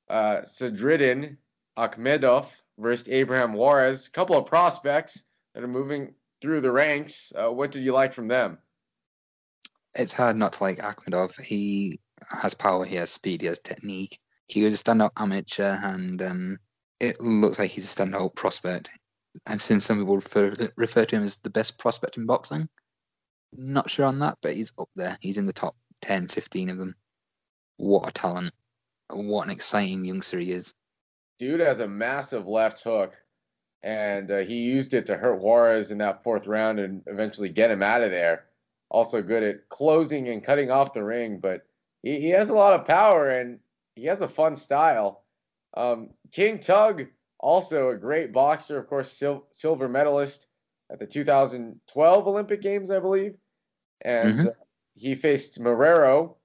uh, 0.10 0.42
Sadriddin 0.42 1.38
Akhmedov 1.77 2.48
versus 2.77 3.08
Abraham 3.10 3.53
Juarez. 3.53 4.08
A 4.08 4.12
couple 4.12 4.38
of 4.38 4.46
prospects 4.46 5.24
that 5.53 5.63
are 5.63 5.68
moving 5.68 6.13
through 6.42 6.62
the 6.62 6.72
ranks. 6.72 7.32
Uh, 7.36 7.51
what 7.51 7.72
did 7.72 7.84
you 7.84 7.94
like 7.94 8.13
from 8.13 8.27
them? 8.27 8.58
It's 9.96 10.13
hard 10.13 10.36
not 10.36 10.53
to 10.53 10.63
like 10.63 10.80
Akhmedov. 10.80 11.39
He 11.42 12.00
has 12.30 12.53
power, 12.53 12.86
he 12.86 12.96
has 12.96 13.12
speed, 13.12 13.42
he 13.42 13.48
has 13.48 13.60
technique. 13.60 14.20
He 14.48 14.63
was 14.63 14.74
a 14.74 14.84
standout 14.84 15.12
amateur, 15.18 15.77
and 15.84 16.22
um, 16.22 16.58
it 17.00 17.20
looks 17.22 17.60
like 17.60 17.72
he's 17.72 17.92
a 17.92 17.96
standout 17.96 18.36
prospect. 18.36 18.89
I've 19.48 19.62
seen 19.62 19.80
some 19.80 20.00
people 20.00 20.15
refer, 20.15 20.53
refer 20.77 21.06
to 21.06 21.15
him 21.15 21.24
as 21.24 21.38
the 21.38 21.50
best 21.50 21.77
prospect 21.77 22.18
in 22.18 22.25
boxing. 22.25 22.68
Not 23.53 23.89
sure 23.89 24.06
on 24.06 24.20
that, 24.20 24.38
but 24.42 24.53
he's 24.53 24.74
up 24.80 24.89
there. 24.96 25.18
He's 25.22 25.38
in 25.38 25.46
the 25.46 25.53
top 25.53 25.75
10, 26.01 26.27
15 26.27 26.70
of 26.70 26.77
them. 26.77 26.96
What 27.77 28.10
a 28.10 28.12
talent. 28.12 28.51
What 29.10 29.46
an 29.46 29.51
exciting 29.51 30.06
youngster 30.06 30.39
he 30.39 30.51
is. 30.51 30.74
Dude 31.40 31.60
has 31.60 31.80
a 31.80 31.88
massive 31.88 32.48
left 32.48 32.84
hook, 32.84 33.16
and 33.82 34.30
uh, 34.32 34.40
he 34.40 34.56
used 34.56 34.94
it 34.94 35.06
to 35.08 35.18
hurt 35.18 35.42
Juarez 35.42 35.92
in 35.92 35.98
that 36.00 36.24
fourth 36.24 36.48
round 36.48 36.80
and 36.80 37.02
eventually 37.08 37.50
get 37.50 37.72
him 37.72 37.84
out 37.84 38.02
of 38.02 38.12
there. 38.12 38.46
Also 38.90 39.22
good 39.22 39.44
at 39.44 39.70
closing 39.70 40.30
and 40.30 40.44
cutting 40.44 40.70
off 40.72 40.94
the 40.94 41.04
ring, 41.04 41.40
but 41.40 41.66
he, 42.04 42.20
he 42.22 42.30
has 42.30 42.50
a 42.50 42.54
lot 42.56 42.74
of 42.80 42.86
power 42.88 43.30
and 43.30 43.60
he 43.96 44.06
has 44.06 44.22
a 44.22 44.28
fun 44.28 44.56
style. 44.56 45.24
Um, 45.75 46.12
King 46.32 46.60
Tug, 46.60 47.06
also 47.40 47.90
a 47.90 47.98
great 47.98 48.32
boxer, 48.32 48.78
of 48.78 48.88
course, 48.88 49.12
sil- 49.12 49.48
silver 49.52 49.90
medalist 49.90 50.48
at 50.92 51.00
the 51.00 51.08
2012 51.08 52.28
Olympic 52.28 52.62
Games, 52.62 52.92
I 52.92 53.00
believe. 53.00 53.36
And 54.06 54.40
Mhm. 54.40 54.48
uh, 54.50 54.54
he 54.96 55.16
faced 55.16 55.60
Marrero. 55.60 56.36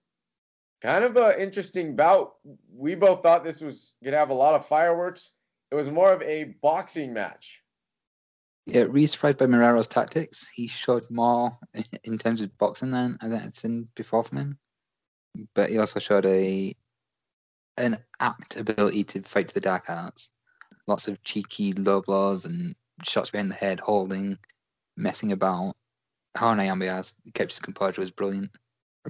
Kind 0.82 1.04
of 1.04 1.16
an 1.16 1.40
interesting 1.40 1.96
bout. 1.96 2.34
We 2.72 2.94
both 2.94 3.22
thought 3.22 3.42
this 3.42 3.60
was 3.60 3.96
going 4.02 4.12
to 4.12 4.18
have 4.18 4.30
a 4.30 4.34
lot 4.34 4.54
of 4.54 4.68
fireworks. 4.68 5.32
It 5.70 5.74
was 5.74 5.90
more 5.90 6.12
of 6.12 6.22
a 6.22 6.54
boxing 6.62 7.12
match. 7.12 7.60
Yeah, 8.66 8.82
really 8.82 9.06
surprised 9.06 9.38
by 9.38 9.46
Marrero's 9.46 9.86
tactics. 9.86 10.48
He 10.48 10.66
showed 10.66 11.04
more 11.10 11.52
in 12.04 12.18
terms 12.18 12.40
of 12.40 12.56
boxing 12.58 12.90
than 12.90 13.18
I'd 13.22 13.56
seen 13.56 13.88
before 13.94 14.22
from 14.22 14.38
him. 14.38 14.58
But 15.54 15.70
he 15.70 15.78
also 15.78 16.00
showed 16.00 16.26
a 16.26 16.74
an 17.76 17.96
apt 18.20 18.56
ability 18.56 19.04
to 19.04 19.22
fight 19.22 19.48
to 19.48 19.54
the 19.54 19.60
dark 19.60 19.88
arts. 19.88 20.30
Lots 20.86 21.08
of 21.08 21.22
cheeky 21.22 21.72
low 21.72 22.02
blows 22.02 22.44
and 22.44 22.74
shots 23.04 23.30
behind 23.30 23.50
the 23.50 23.54
head, 23.54 23.80
holding, 23.80 24.38
messing 24.96 25.32
about. 25.32 25.74
How 26.36 26.54
Nyambayar 26.54 27.12
kept 27.34 27.52
his 27.52 27.60
composure 27.60 28.00
was 28.00 28.10
brilliant. 28.10 28.50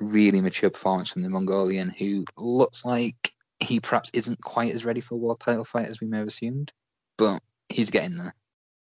Really 0.00 0.40
mature 0.40 0.71
performance 0.71 1.11
from 1.11 1.23
the 1.23 1.28
Mongolian, 1.28 1.90
who 1.90 2.25
looks 2.37 2.85
like 2.85 3.33
he 3.61 3.81
perhaps 3.81 4.11
isn't 4.14 4.40
quite 4.43 4.73
as 4.75 4.85
ready 4.85 5.00
for 5.00 5.14
a 5.14 5.19
world 5.19 5.40
title 5.40 5.64
fight 5.64 5.87
as 5.87 6.00
we 6.00 6.07
may 6.07 6.19
have 6.19 6.28
assumed, 6.28 6.73
but 7.17 7.40
he's 7.69 7.90
getting 7.90 8.17
there. 8.17 8.35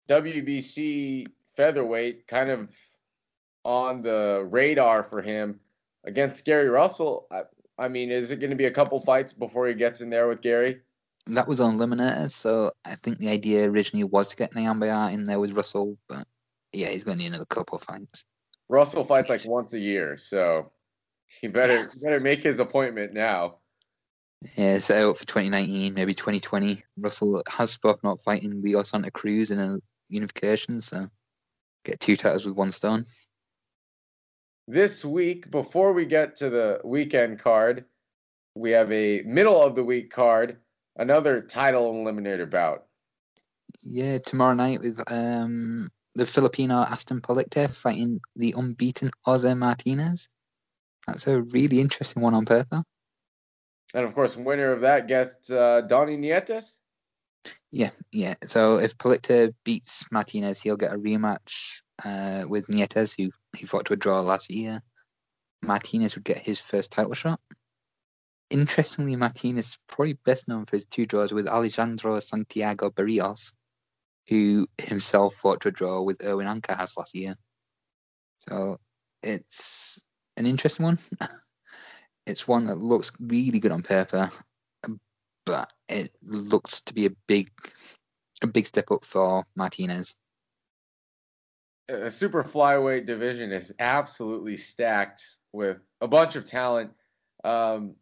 WBC 0.08 1.26
featherweight 1.56 2.26
kind 2.26 2.50
of 2.50 2.68
on 3.64 4.02
the 4.02 4.46
radar 4.50 5.04
for 5.04 5.22
him 5.22 5.60
against 6.04 6.44
Gary 6.44 6.68
Russell. 6.68 7.26
I, 7.30 7.42
I 7.78 7.88
mean, 7.88 8.10
is 8.10 8.30
it 8.30 8.40
going 8.40 8.50
to 8.50 8.56
be 8.56 8.66
a 8.66 8.70
couple 8.70 9.00
fights 9.00 9.32
before 9.32 9.66
he 9.66 9.74
gets 9.74 10.00
in 10.00 10.10
there 10.10 10.28
with 10.28 10.42
Gary? 10.42 10.80
That 11.26 11.46
was 11.46 11.60
unlimited, 11.60 12.32
so 12.32 12.72
I 12.84 12.96
think 12.96 13.18
the 13.18 13.28
idea 13.28 13.70
originally 13.70 14.04
was 14.04 14.28
to 14.28 14.36
get 14.36 14.52
Nyambayar 14.52 15.12
in 15.12 15.24
there 15.24 15.38
with 15.38 15.52
Russell, 15.52 15.96
but 16.08 16.26
yeah, 16.72 16.88
he's 16.88 17.04
going 17.04 17.18
to 17.18 17.22
need 17.22 17.28
another 17.30 17.44
couple 17.44 17.76
of 17.76 17.84
fights. 17.84 18.24
Russell 18.68 19.04
fights 19.04 19.30
like 19.30 19.44
once 19.44 19.72
a 19.74 19.78
year, 19.78 20.18
so 20.18 20.72
he 21.40 21.48
better 21.48 21.88
better 22.02 22.20
make 22.20 22.40
his 22.40 22.60
appointment 22.60 23.12
now. 23.12 23.58
Yeah, 24.56 24.78
set 24.78 25.04
out 25.04 25.16
for 25.16 25.26
2019, 25.26 25.94
maybe 25.94 26.14
2020. 26.14 26.82
Russell 26.96 27.42
has 27.48 27.70
spoken 27.70 28.08
about 28.08 28.22
fighting 28.22 28.60
Leo 28.60 28.82
Santa 28.82 29.10
Cruz 29.10 29.52
in 29.52 29.60
a 29.60 29.78
unification, 30.08 30.80
so 30.80 31.06
get 31.84 32.00
two 32.00 32.16
titles 32.16 32.44
with 32.44 32.56
one 32.56 32.72
stone. 32.72 33.04
This 34.66 35.04
week, 35.04 35.50
before 35.50 35.92
we 35.92 36.06
get 36.06 36.36
to 36.36 36.50
the 36.50 36.80
weekend 36.84 37.40
card, 37.40 37.84
we 38.54 38.70
have 38.72 38.90
a 38.92 39.22
middle 39.22 39.62
of 39.62 39.74
the 39.74 39.84
week 39.84 40.12
card, 40.12 40.58
another 40.96 41.40
title 41.40 41.92
eliminator 41.92 42.48
bout. 42.48 42.86
Yeah, 43.82 44.18
tomorrow 44.18 44.54
night 44.54 44.80
with 44.80 45.00
um 45.10 45.88
the 46.14 46.26
Filipino 46.26 46.82
Aston 46.82 47.20
Palicte 47.20 47.70
fighting 47.70 48.20
the 48.36 48.54
unbeaten 48.56 49.10
Jose 49.24 49.52
Martinez. 49.54 50.28
That's 51.06 51.26
a 51.26 51.42
really 51.42 51.80
interesting 51.80 52.22
one 52.22 52.34
on 52.34 52.44
paper. 52.44 52.82
And 53.94 54.04
of 54.04 54.14
course, 54.14 54.36
winner 54.36 54.72
of 54.72 54.80
that 54.80 55.06
gets 55.06 55.50
uh, 55.50 55.82
Donny 55.82 56.16
Nietes. 56.16 56.78
Yeah, 57.70 57.90
yeah. 58.12 58.34
So 58.44 58.78
if 58.78 58.96
Palicte 58.98 59.54
beats 59.64 60.04
Martinez, 60.12 60.60
he'll 60.60 60.76
get 60.76 60.92
a 60.92 60.98
rematch 60.98 61.80
uh, 62.04 62.44
with 62.48 62.68
Nietes, 62.68 63.14
who 63.16 63.30
he 63.56 63.66
fought 63.66 63.86
to 63.86 63.94
a 63.94 63.96
draw 63.96 64.20
last 64.20 64.50
year. 64.50 64.80
Martinez 65.62 66.14
would 66.14 66.24
get 66.24 66.38
his 66.38 66.60
first 66.60 66.92
title 66.92 67.14
shot. 67.14 67.40
Interestingly, 68.50 69.16
Martinez 69.16 69.68
is 69.68 69.78
probably 69.88 70.18
best 70.24 70.48
known 70.48 70.66
for 70.66 70.76
his 70.76 70.84
two 70.84 71.06
draws 71.06 71.32
with 71.32 71.48
Alejandro 71.48 72.18
Santiago 72.20 72.90
Barrios, 72.90 73.52
who 74.28 74.66
himself 74.78 75.34
fought 75.34 75.60
to 75.62 75.68
a 75.68 75.72
draw 75.72 76.02
with 76.02 76.18
Jerwin 76.18 76.60
Ancajas 76.60 76.96
last 76.96 77.14
year. 77.14 77.34
So 78.40 78.78
it's 79.22 80.02
an 80.36 80.46
interesting 80.46 80.84
one. 80.84 80.98
it's 82.26 82.48
one 82.48 82.66
that 82.66 82.76
looks 82.76 83.12
really 83.20 83.60
good 83.60 83.72
on 83.72 83.82
paper, 83.82 84.30
but 85.46 85.72
it 85.88 86.10
looks 86.22 86.80
to 86.82 86.94
be 86.94 87.06
a 87.06 87.10
big, 87.26 87.50
a 88.42 88.46
big 88.46 88.66
step 88.66 88.90
up 88.90 89.04
for 89.04 89.44
Martinez. 89.56 90.16
The 91.88 92.10
super 92.10 92.44
flyweight 92.44 93.06
division 93.06 93.52
is 93.52 93.74
absolutely 93.78 94.56
stacked 94.56 95.22
with 95.52 95.78
a 96.00 96.08
bunch 96.08 96.36
of 96.36 96.46
talent. 96.46 96.92
Um, 97.44 97.96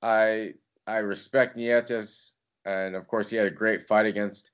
I 0.00 0.54
I 0.86 0.98
respect 0.98 1.56
Nietes, 1.56 2.32
and 2.64 2.94
of 2.94 3.06
course 3.08 3.30
he 3.30 3.36
had 3.36 3.46
a 3.46 3.50
great 3.50 3.86
fight 3.86 4.06
against 4.06 4.50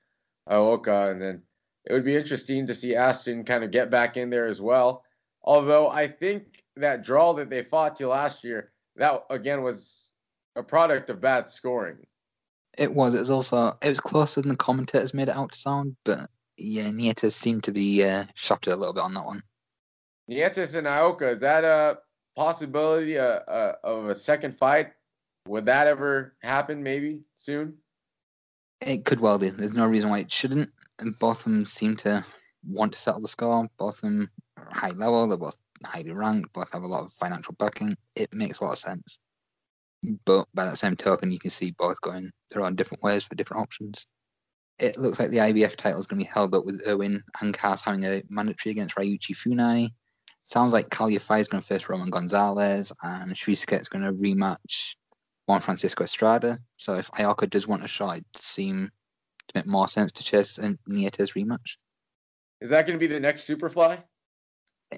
Ioka, 0.49 1.11
and 1.11 1.21
then 1.21 1.41
it 1.85 1.93
would 1.93 2.05
be 2.05 2.15
interesting 2.15 2.67
to 2.67 2.73
see 2.73 2.95
Aston 2.95 3.43
kind 3.43 3.63
of 3.63 3.71
get 3.71 3.91
back 3.91 4.17
in 4.17 4.29
there 4.29 4.47
as 4.47 4.61
well. 4.61 5.03
Although 5.43 5.89
I 5.89 6.07
think 6.07 6.60
that 6.77 7.03
draw 7.03 7.33
that 7.33 7.49
they 7.49 7.63
fought 7.63 7.95
to 7.97 8.07
last 8.07 8.43
year, 8.43 8.71
that 8.95 9.23
again 9.29 9.63
was 9.63 10.11
a 10.55 10.63
product 10.63 11.09
of 11.09 11.21
bad 11.21 11.49
scoring. 11.49 11.97
It 12.77 12.93
was. 12.93 13.15
It 13.15 13.19
was 13.19 13.31
also. 13.31 13.77
It 13.81 13.89
was 13.89 13.99
closer 13.99 14.41
than 14.41 14.49
the 14.49 14.57
commentators 14.57 15.13
made 15.13 15.27
it 15.27 15.35
out 15.35 15.51
to 15.51 15.57
sound, 15.57 15.95
but 16.05 16.29
yeah, 16.57 16.89
Nietes 16.91 17.35
seemed 17.35 17.63
to 17.65 17.71
be 17.71 18.03
uh, 18.03 18.25
shocked 18.35 18.67
a 18.67 18.75
little 18.75 18.93
bit 18.93 19.03
on 19.03 19.13
that 19.13 19.25
one. 19.25 19.41
Nietes 20.29 20.75
and 20.75 20.87
Ioka, 20.87 21.35
is 21.35 21.41
that 21.41 21.63
a 21.63 21.97
possibility 22.35 23.17
uh, 23.17 23.39
uh, 23.47 23.75
of 23.83 24.07
a 24.07 24.15
second 24.15 24.57
fight? 24.57 24.91
Would 25.47 25.65
that 25.65 25.87
ever 25.87 26.35
happen? 26.41 26.83
Maybe 26.83 27.21
soon. 27.35 27.73
It 28.79 29.05
could 29.05 29.19
well 29.19 29.37
do. 29.37 29.51
There's 29.51 29.75
no 29.75 29.87
reason 29.87 30.09
why 30.09 30.19
it 30.19 30.31
shouldn't. 30.31 30.69
And 30.99 31.17
both 31.19 31.45
of 31.45 31.51
them 31.51 31.65
seem 31.65 31.97
to 31.97 32.23
want 32.65 32.93
to 32.93 32.99
settle 32.99 33.21
the 33.21 33.27
score. 33.27 33.67
Both 33.77 33.95
of 33.95 34.01
them 34.01 34.29
are 34.57 34.69
high 34.71 34.91
level. 34.91 35.27
They're 35.27 35.37
both 35.37 35.57
highly 35.85 36.11
ranked. 36.11 36.53
Both 36.53 36.71
have 36.73 36.83
a 36.83 36.87
lot 36.87 37.03
of 37.03 37.11
financial 37.13 37.55
backing. 37.57 37.95
It 38.15 38.33
makes 38.33 38.59
a 38.59 38.65
lot 38.65 38.73
of 38.73 38.77
sense. 38.79 39.19
But 40.25 40.47
by 40.53 40.65
that 40.65 40.77
same 40.77 40.95
token, 40.95 41.31
you 41.31 41.39
can 41.39 41.51
see 41.51 41.71
both 41.71 42.01
going 42.01 42.31
their 42.49 42.63
own 42.63 42.75
different 42.75 43.03
ways 43.03 43.23
for 43.23 43.35
different 43.35 43.61
options. 43.61 44.07
It 44.79 44.97
looks 44.97 45.19
like 45.19 45.29
the 45.29 45.37
IBF 45.37 45.75
title 45.75 45.99
is 45.99 46.07
going 46.07 46.19
to 46.19 46.25
be 46.25 46.31
held 46.33 46.55
up 46.55 46.65
with 46.65 46.83
Jerwin 46.83 47.19
Ancajas 47.37 47.83
having 47.83 48.03
a 48.03 48.23
mandatory 48.29 48.71
against 48.71 48.95
Ryuichi 48.95 49.35
Funai. 49.35 49.89
Sounds 50.43 50.73
like 50.73 50.89
Kal 50.89 51.07
Yafai 51.07 51.39
is 51.39 51.47
going 51.47 51.61
to 51.61 51.67
face 51.67 51.87
Roman 51.87 52.09
Gonzalez, 52.09 52.91
and 53.03 53.35
Srisaket 53.35 53.81
is 53.81 53.89
going 53.89 54.03
to 54.03 54.11
rematch 54.11 54.95
Juan 55.45 55.61
Francisco 55.61 56.03
Estrada. 56.03 56.57
So 56.77 56.95
if 56.95 57.11
Ioka 57.11 57.47
does 57.47 57.67
want 57.67 57.83
a 57.83 57.87
shot, 57.87 58.17
it 58.17 58.25
seem 58.35 58.89
to 59.49 59.57
make 59.57 59.67
more 59.67 59.87
sense 59.87 60.11
to 60.13 60.23
chase 60.23 60.57
a 60.57 60.75
Nietes 60.89 61.33
rematch. 61.33 61.77
Is 62.59 62.69
that 62.69 62.87
going 62.87 62.97
to 62.97 63.07
be 63.07 63.11
the 63.11 63.19
next 63.19 63.47
Superfly? 63.47 64.01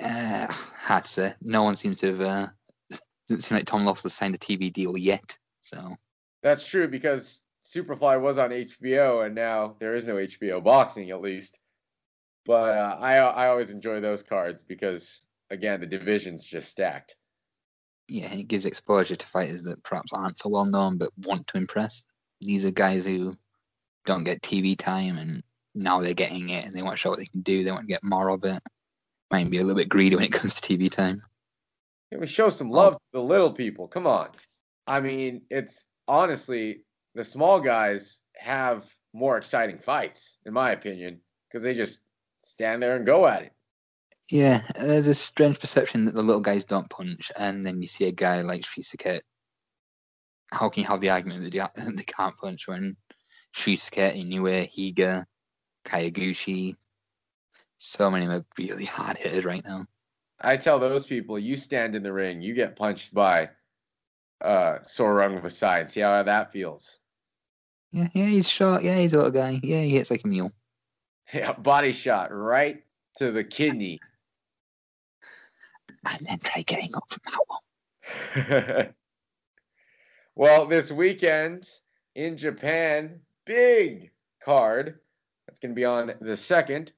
Uh, 0.01 0.47
hard 0.49 1.03
to 1.03 1.09
say. 1.09 1.33
No 1.41 1.63
one 1.63 1.75
seems 1.75 1.99
to 1.99 2.07
have. 2.07 2.21
Uh, 2.21 2.47
doesn't 3.27 3.41
seem 3.41 3.57
like 3.57 3.65
Tom 3.65 3.85
Loeffler 3.85 4.03
has 4.03 4.13
signed 4.13 4.35
a 4.35 4.37
TV 4.37 4.71
deal 4.71 4.97
yet. 4.97 5.37
So 5.61 5.95
that's 6.41 6.67
true 6.67 6.87
because 6.87 7.41
Superfly 7.65 8.19
was 8.19 8.37
on 8.37 8.49
HBO 8.49 9.25
and 9.25 9.33
now 9.33 9.75
there 9.79 9.95
is 9.95 10.05
no 10.05 10.15
HBO 10.15 10.63
boxing 10.63 11.11
at 11.11 11.21
least. 11.21 11.57
But 12.45 12.75
uh, 12.75 12.97
I 12.99 13.15
I 13.15 13.47
always 13.47 13.69
enjoy 13.69 14.01
those 14.01 14.23
cards 14.23 14.63
because 14.63 15.21
again 15.49 15.79
the 15.79 15.87
division's 15.87 16.43
just 16.43 16.69
stacked. 16.69 17.15
Yeah, 18.09 18.27
and 18.29 18.41
it 18.41 18.49
gives 18.49 18.65
exposure 18.65 19.15
to 19.15 19.25
fighters 19.25 19.63
that 19.63 19.81
perhaps 19.83 20.11
aren't 20.11 20.39
so 20.39 20.49
well 20.49 20.65
known 20.65 20.97
but 20.97 21.09
want 21.25 21.47
to 21.47 21.57
impress. 21.57 22.03
These 22.41 22.65
are 22.65 22.71
guys 22.71 23.05
who 23.05 23.37
don't 24.05 24.25
get 24.25 24.41
TV 24.41 24.77
time 24.77 25.17
and 25.17 25.41
now 25.73 26.01
they're 26.01 26.13
getting 26.13 26.49
it 26.49 26.65
and 26.65 26.75
they 26.75 26.81
want 26.81 26.93
to 26.93 26.97
show 26.97 27.09
what 27.11 27.19
they 27.19 27.25
can 27.25 27.41
do. 27.41 27.63
They 27.63 27.71
want 27.71 27.85
to 27.85 27.91
get 27.91 28.03
more 28.03 28.29
of 28.29 28.43
it. 28.43 28.61
Might 29.33 29.49
be 29.49 29.57
a 29.57 29.63
little 29.63 29.79
bit 29.79 29.89
greedy 29.89 30.15
when 30.15 30.25
it 30.25 30.31
comes 30.39 30.61
to 30.61 30.77
TV 30.77 30.91
time. 30.91 31.19
Can 32.11 32.21
we 32.21 32.27
show 32.27 32.51
some 32.51 32.69
love 32.69 32.93
oh. 32.93 32.97
to 32.97 33.11
the 33.13 33.19
little 33.19 33.51
people? 33.51 33.87
Come 33.87 34.05
on. 34.05 34.29
I 34.85 34.99
mean, 34.99 35.41
it's 35.49 35.83
honestly 36.07 36.83
the 37.15 37.23
small 37.23 37.59
guys 37.59 38.21
have 38.35 38.83
more 39.11 39.37
exciting 39.37 39.79
fights, 39.79 40.37
in 40.45 40.53
my 40.53 40.69
opinion, 40.69 41.19
because 41.49 41.63
they 41.63 41.73
just 41.73 41.97
stand 42.43 42.83
there 42.83 42.95
and 42.95 43.07
go 43.07 43.25
at 43.25 43.41
it. 43.41 43.53
Yeah, 44.29 44.61
there's 44.79 45.07
a 45.07 45.15
strange 45.15 45.59
perception 45.59 46.05
that 46.05 46.13
the 46.13 46.21
little 46.21 46.39
guys 46.39 46.63
don't 46.63 46.89
punch, 46.91 47.31
and 47.35 47.65
then 47.65 47.81
you 47.81 47.87
see 47.87 48.05
a 48.05 48.11
guy 48.11 48.41
like 48.41 48.61
Srisaket. 48.61 49.21
How 50.51 50.69
can 50.69 50.83
you 50.83 50.89
have 50.89 51.01
the 51.01 51.09
argument 51.09 51.51
that 51.51 51.71
they 51.75 52.03
can't 52.17 52.37
punch 52.37 52.67
when 52.67 52.95
Srisaket, 53.55 54.15
Inoue, 54.15 54.69
Higa, 54.69 55.25
Kyoguchi, 55.85 56.75
so 57.83 58.09
many 58.09 58.25
of 58.25 58.31
them 58.31 58.41
are 58.41 58.45
really 58.57 58.85
hot 58.85 59.17
headed 59.17 59.45
right 59.45 59.63
now. 59.65 59.85
I 60.39 60.57
tell 60.57 60.79
those 60.79 61.05
people, 61.05 61.37
you 61.37 61.57
stand 61.57 61.95
in 61.95 62.03
the 62.03 62.13
ring, 62.13 62.41
you 62.41 62.53
get 62.53 62.75
punched 62.75 63.13
by 63.13 63.49
uh 64.41 64.81
Sor 64.81 65.15
Rungvisai. 65.15 65.89
See 65.89 66.01
how 66.01 66.23
that 66.23 66.51
feels. 66.51 66.99
Yeah, 67.91 68.07
yeah, 68.13 68.25
he's 68.25 68.49
short. 68.49 68.83
Yeah, 68.83 68.97
he's 68.97 69.13
a 69.13 69.17
little 69.17 69.31
guy. 69.31 69.59
Yeah, 69.61 69.81
he 69.81 69.91
hits 69.91 70.11
like 70.11 70.23
a 70.23 70.27
mule. 70.27 70.51
Yeah, 71.33 71.53
body 71.53 71.91
shot 71.91 72.31
right 72.31 72.83
to 73.17 73.31
the 73.31 73.43
kidney. 73.43 73.99
and 76.05 76.27
then 76.27 76.37
try 76.39 76.61
getting 76.61 76.93
up 76.95 77.09
from 77.09 77.21
that 77.25 77.39
one. 77.47 78.93
well, 80.35 80.67
this 80.67 80.91
weekend 80.91 81.67
in 82.13 82.37
Japan, 82.37 83.19
big 83.45 84.11
card. 84.43 84.99
That's 85.47 85.59
going 85.59 85.71
to 85.71 85.75
be 85.75 85.85
on 85.85 86.13
the 86.21 86.37
second. 86.37 86.91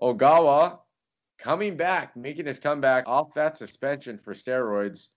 Ogawa 0.00 0.78
coming 1.38 1.76
back, 1.76 2.16
making 2.16 2.46
his 2.46 2.58
comeback 2.58 3.04
off 3.06 3.34
that 3.34 3.56
suspension 3.56 4.18
for 4.18 4.34
steroids. 4.34 5.08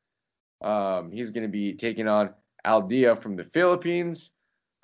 Um, 0.62 1.12
he's 1.12 1.31
going 1.31 1.43
to 1.43 1.50
be 1.50 1.74
taking 1.74 2.07
on 2.07 2.31
Aldia 2.65 3.22
from 3.22 3.36
the 3.36 3.46
Philippines. 3.46 4.31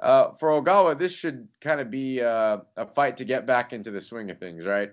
Uh, 0.02 0.32
for 0.40 0.50
Ogawa, 0.50 0.98
this 0.98 1.12
should 1.12 1.48
kind 1.62 1.80
of 1.80 1.92
be 1.92 2.22
uh, 2.22 2.58
a 2.78 2.86
fight 2.86 3.18
to 3.18 3.26
get 3.26 3.46
back 3.46 3.74
into 3.74 3.92
the 3.92 4.02
swing 4.02 4.32
of 4.32 4.40
things, 4.40 4.66
right? 4.66 4.92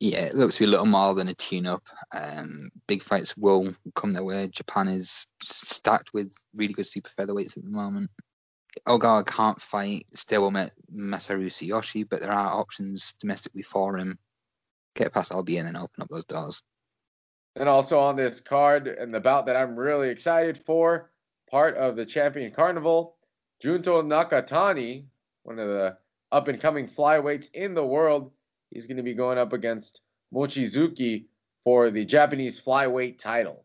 Yeah, 0.00 0.26
it 0.26 0.34
looks 0.34 0.56
to 0.56 0.60
be 0.60 0.66
a 0.66 0.70
little 0.70 0.86
more 0.86 1.14
than 1.14 1.28
a 1.28 1.34
tune-up. 1.34 1.82
Um, 2.14 2.70
big 2.86 3.02
fights 3.02 3.36
will 3.36 3.74
come 3.94 4.12
their 4.12 4.24
way. 4.24 4.48
Japan 4.48 4.88
is 4.88 5.26
stacked 5.42 6.12
with 6.12 6.34
really 6.54 6.72
good 6.72 6.86
super 6.86 7.10
featherweights 7.10 7.56
at 7.56 7.64
the 7.64 7.70
moment. 7.70 8.10
Ogawa 8.86 9.26
can't 9.26 9.60
fight 9.60 10.04
still 10.12 10.50
stablemate 10.50 10.70
Masaru 10.92 11.46
Sueyoshi, 11.46 12.08
but 12.08 12.20
there 12.20 12.32
are 12.32 12.60
options 12.60 13.14
domestically 13.20 13.62
for 13.62 13.96
him. 13.96 14.18
Get 14.94 15.12
past 15.12 15.32
Aldia 15.32 15.66
and 15.66 15.76
open 15.76 16.02
up 16.02 16.08
those 16.10 16.24
doors. 16.24 16.62
And 17.56 17.68
also 17.68 17.98
on 17.98 18.16
this 18.16 18.40
card, 18.40 18.86
and 18.86 19.12
the 19.12 19.20
bout 19.20 19.46
that 19.46 19.56
I'm 19.56 19.76
really 19.76 20.08
excited 20.08 20.60
for, 20.64 21.10
part 21.50 21.76
of 21.76 21.96
the 21.96 22.06
Champion 22.06 22.52
Carnival, 22.52 23.16
Junto 23.62 24.02
Nakatani, 24.02 25.04
one 25.42 25.58
of 25.58 25.68
the 25.68 25.96
up 26.32 26.48
and 26.48 26.60
coming 26.60 26.88
flyweights 26.88 27.50
in 27.54 27.74
the 27.74 27.84
world, 27.84 28.30
he's 28.70 28.86
going 28.86 28.96
to 28.96 29.02
be 29.02 29.14
going 29.14 29.38
up 29.38 29.52
against 29.52 30.00
Mochizuki 30.32 31.26
for 31.64 31.90
the 31.90 32.04
Japanese 32.04 32.60
flyweight 32.60 33.18
title. 33.18 33.64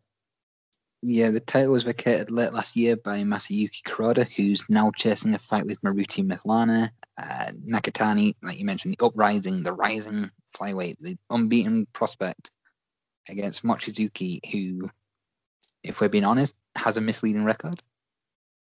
Yeah, 1.07 1.29
the 1.29 1.39
title 1.39 1.73
was 1.73 1.83
vacated 1.83 2.31
late 2.31 2.51
last 2.51 2.75
year 2.75 2.95
by 2.95 3.21
Masayuki 3.21 3.83
Kuroda, 3.83 4.27
who's 4.27 4.67
now 4.71 4.89
chasing 4.95 5.35
a 5.35 5.37
fight 5.37 5.67
with 5.67 5.79
Moruti 5.83 6.25
Mthalane. 6.25 6.89
Uh, 7.21 7.51
Nakatani, 7.71 8.33
like 8.41 8.57
you 8.57 8.65
mentioned, 8.65 8.95
the 8.97 9.05
uprising, 9.05 9.61
the 9.61 9.73
rising 9.73 10.31
flyweight, 10.57 10.95
the 10.99 11.15
unbeaten 11.29 11.85
prospect 11.93 12.49
against 13.29 13.63
Mochizuki, 13.63 14.39
who, 14.51 14.89
if 15.83 16.01
we're 16.01 16.09
being 16.09 16.25
honest, 16.25 16.55
has 16.75 16.97
a 16.97 17.01
misleading 17.01 17.45
record. 17.45 17.83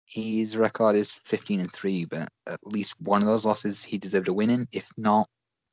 His 0.07 0.57
record 0.57 0.97
is 0.97 1.13
15 1.13 1.61
and 1.61 1.73
3, 1.73 2.07
but 2.07 2.29
at 2.49 2.59
least 2.65 2.97
one 2.99 3.23
of 3.23 3.29
those 3.29 3.47
losses 3.47 3.85
he 3.85 3.99
deserved 3.99 4.27
a 4.27 4.33
win 4.33 4.51
in, 4.51 4.67
if 4.73 4.89
not 4.97 5.29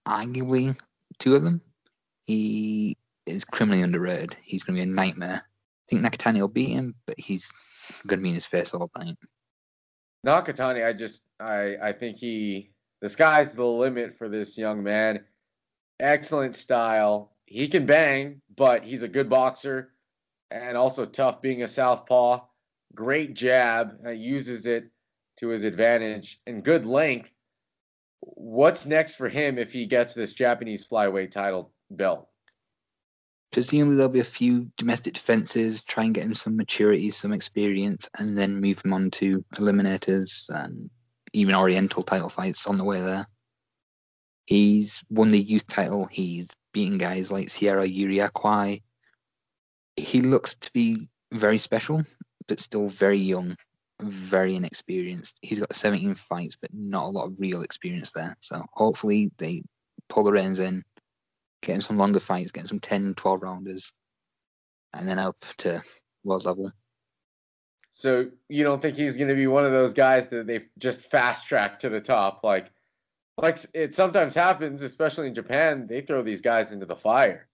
arguably 0.07 0.79
two 1.17 1.35
of 1.35 1.41
them. 1.41 1.61
He 2.27 2.95
is 3.25 3.43
criminally 3.43 3.81
underrated. 3.81 4.37
He's 4.43 4.61
going 4.61 4.77
to 4.77 4.85
be 4.85 4.91
a 4.91 4.93
nightmare. 4.93 5.48
I 5.89 5.95
think 5.95 6.05
Nakatani 6.05 6.39
will 6.39 6.47
beat 6.47 6.69
him, 6.69 6.93
but 7.07 7.19
he's 7.19 7.51
going 8.05 8.19
to 8.19 8.23
be 8.23 8.29
in 8.29 8.35
his 8.35 8.45
face 8.45 8.75
all 8.75 8.91
night. 8.95 9.17
Nakatani, 10.25 10.85
I 10.85 10.93
just, 10.93 11.23
I, 11.39 11.77
I 11.81 11.93
think 11.93 12.17
he, 12.17 12.71
the 13.01 13.09
sky's 13.09 13.53
the 13.53 13.65
limit 13.65 14.15
for 14.15 14.29
this 14.29 14.55
young 14.55 14.83
man. 14.83 15.25
Excellent 15.99 16.55
style. 16.55 17.31
He 17.47 17.67
can 17.67 17.87
bang, 17.87 18.39
but 18.55 18.83
he's 18.83 19.01
a 19.01 19.07
good 19.07 19.29
boxer 19.29 19.93
and 20.51 20.77
also 20.77 21.07
tough 21.07 21.41
being 21.41 21.63
a 21.63 21.67
southpaw. 21.67 22.41
Great 22.93 23.33
jab, 23.33 23.97
uh, 24.05 24.11
uses 24.11 24.67
it 24.67 24.91
to 25.37 25.47
his 25.47 25.63
advantage 25.63 26.39
and 26.45 26.63
good 26.63 26.85
length. 26.85 27.31
What's 28.19 28.85
next 28.85 29.15
for 29.15 29.27
him 29.27 29.57
if 29.57 29.71
he 29.71 29.87
gets 29.87 30.13
this 30.13 30.33
Japanese 30.33 30.85
flyweight 30.85 31.31
title 31.31 31.71
belt? 31.89 32.28
Presumably 33.51 33.95
there'll 33.95 34.11
be 34.11 34.19
a 34.19 34.23
few 34.23 34.69
domestic 34.77 35.13
defenses, 35.15 35.81
try 35.81 36.03
and 36.03 36.13
get 36.13 36.25
him 36.25 36.35
some 36.35 36.55
maturity, 36.55 37.09
some 37.09 37.33
experience, 37.33 38.09
and 38.19 38.37
then 38.37 38.61
move 38.61 38.81
him 38.83 38.93
on 38.93 39.09
to 39.11 39.43
eliminators 39.55 40.49
and 40.49 40.89
even 41.33 41.55
Oriental 41.55 42.03
title 42.03 42.29
fights 42.29 42.67
on 42.67 42.77
the 42.77 42.83
way 42.83 43.01
there. 43.01 43.27
He's 44.45 45.03
won 45.09 45.31
the 45.31 45.41
youth 45.41 45.67
title. 45.67 46.05
He's 46.05 46.49
beaten 46.73 46.97
guys 46.97 47.31
like 47.31 47.49
Sierra 47.49 47.87
Uriakwai. 47.87 48.81
He 49.95 50.21
looks 50.21 50.55
to 50.55 50.71
be 50.71 51.07
very 51.33 51.57
special, 51.57 52.01
but 52.47 52.59
still 52.59 52.87
very 52.87 53.17
young, 53.17 53.55
very 54.01 54.55
inexperienced. 54.55 55.37
He's 55.41 55.59
got 55.59 55.73
17 55.73 56.15
fights, 56.15 56.57
but 56.59 56.73
not 56.73 57.05
a 57.05 57.09
lot 57.09 57.27
of 57.27 57.35
real 57.37 57.61
experience 57.61 58.11
there. 58.11 58.35
So 58.39 58.63
hopefully 58.73 59.31
they 59.37 59.61
pull 60.07 60.23
the 60.23 60.31
reins 60.31 60.59
in, 60.59 60.83
getting 61.61 61.81
some 61.81 61.97
longer 61.97 62.19
fights, 62.19 62.51
getting 62.51 62.67
some 62.67 62.79
10, 62.79 63.15
12 63.15 63.43
rounders, 63.43 63.93
and 64.97 65.07
then 65.07 65.19
up 65.19 65.37
to 65.57 65.81
world 66.23 66.45
level. 66.45 66.71
So 67.91 68.27
you 68.47 68.63
don't 68.63 68.81
think 68.81 68.95
he's 68.95 69.17
going 69.17 69.29
to 69.29 69.35
be 69.35 69.47
one 69.47 69.65
of 69.65 69.71
those 69.71 69.93
guys 69.93 70.29
that 70.29 70.47
they 70.47 70.65
just 70.77 71.09
fast 71.09 71.47
track 71.47 71.79
to 71.79 71.89
the 71.89 71.99
top, 71.99 72.43
like, 72.43 72.71
like 73.37 73.57
it 73.73 73.93
sometimes 73.93 74.35
happens, 74.35 74.81
especially 74.81 75.27
in 75.27 75.35
Japan. 75.35 75.87
They 75.87 76.01
throw 76.01 76.21
these 76.21 76.41
guys 76.41 76.71
into 76.71 76.85
the 76.85 76.95
fire. 76.95 77.47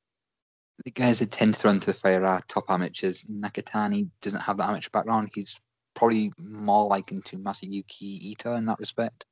The 0.84 0.92
guys 0.92 1.20
that 1.20 1.32
tend 1.32 1.54
to 1.54 1.60
throw 1.60 1.72
into 1.72 1.88
the 1.88 1.94
fire 1.94 2.26
are 2.26 2.42
top 2.48 2.66
amateurs. 2.70 3.24
Nakatani 3.26 4.10
doesn't 4.22 4.42
have 4.42 4.58
that 4.58 4.70
amateur 4.70 4.90
background. 4.92 5.30
He's 5.34 5.60
probably 5.96 6.32
more 6.38 6.88
likened 6.88 7.26
to 7.26 7.38
Masayuki 7.38 8.02
Ito 8.02 8.56
in 8.56 8.66
that 8.66 8.80
respect. 8.80 9.26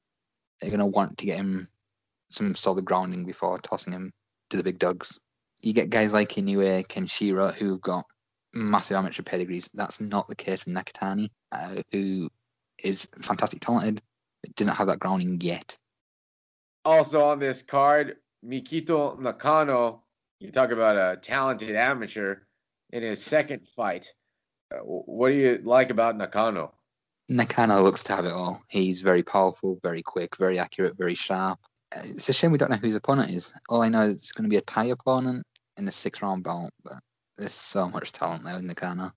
They're 0.60 0.70
going 0.70 0.80
to 0.80 0.86
want 0.86 1.18
to 1.18 1.26
get 1.26 1.38
him 1.38 1.68
some 2.32 2.56
solid 2.56 2.86
grounding 2.86 3.26
before 3.26 3.60
tossing 3.60 3.94
him 3.94 4.14
to 4.54 4.58
the 4.58 4.63
big 4.63 4.80
dogs. 4.80 5.20
You 5.62 5.74
get 5.74 5.89
guys 5.89 6.13
like 6.13 6.30
Inoue, 6.30 6.86
Kenshiro, 6.88 7.54
who've 7.54 7.82
got 7.82 8.06
massive 8.54 8.98
amateur 8.98 9.24
pedigrees. 9.24 9.70
That's 9.74 10.00
not 10.00 10.28
the 10.28 10.36
case 10.36 10.63
with 10.66 10.76
Nakatani, 10.76 11.30
uh, 11.52 11.82
who 11.92 12.30
is 12.84 13.08
fantastic 13.22 13.62
talented, 13.62 14.02
but 14.44 14.56
doesn't 14.56 14.76
have 14.76 14.88
that 14.88 15.00
grounding 15.00 15.39
yet. 15.42 15.76
Also 16.86 17.24
on 17.26 17.39
this 17.39 17.63
card, 17.63 18.18
Mikito 18.46 19.20
Nakano. 19.20 20.04
You 20.39 20.52
talk 20.52 20.72
about 20.72 20.98
a 20.98 21.20
talented 21.20 21.76
amateur 21.76 22.36
in 22.92 23.02
his 23.02 23.24
second 23.24 23.62
fight. 23.76 24.13
Uh, 24.72 24.80
what 24.80 25.30
do 25.30 25.36
you 25.36 25.62
like 25.63 25.89
about 25.89 26.18
Nakano? 26.18 26.74
Nakano 27.30 27.82
looks 27.82 28.04
to 28.04 28.16
have 28.16 28.26
it 28.26 28.34
all. 28.34 28.62
He's 28.68 29.02
very 29.02 29.24
powerful, 29.24 29.80
very 29.82 30.04
quick, 30.04 30.36
very 30.36 30.60
accurate, 30.60 30.98
very 30.98 31.16
sharp 31.16 31.60
it's 32.03 32.29
a 32.29 32.34
shame 32.34 32.51
we 32.51 32.58
don't 32.58 32.69
know 32.69 32.77
who 32.77 32.88
his 32.88 32.95
opponent 32.95 33.32
is. 33.32 33.53
All 33.69 33.82
I 33.82 33.89
know 33.89 34.03
is 34.03 34.15
it's 34.15 34.32
going 34.32 34.45
to 34.45 34.49
be 34.49 34.58
a 34.58 34.62
Thai 34.62 34.86
opponent 34.86 35.45
in 35.77 35.86
the 35.86 35.91
six 35.91 36.21
round 36.21 36.43
bout, 36.43 36.69
but 36.84 36.99
there's 37.38 37.53
so 37.53 37.89
much 37.89 38.12
talent 38.12 38.43
there 38.43 38.58
in 38.58 38.67
the 38.67 38.75
corner. 38.75 39.12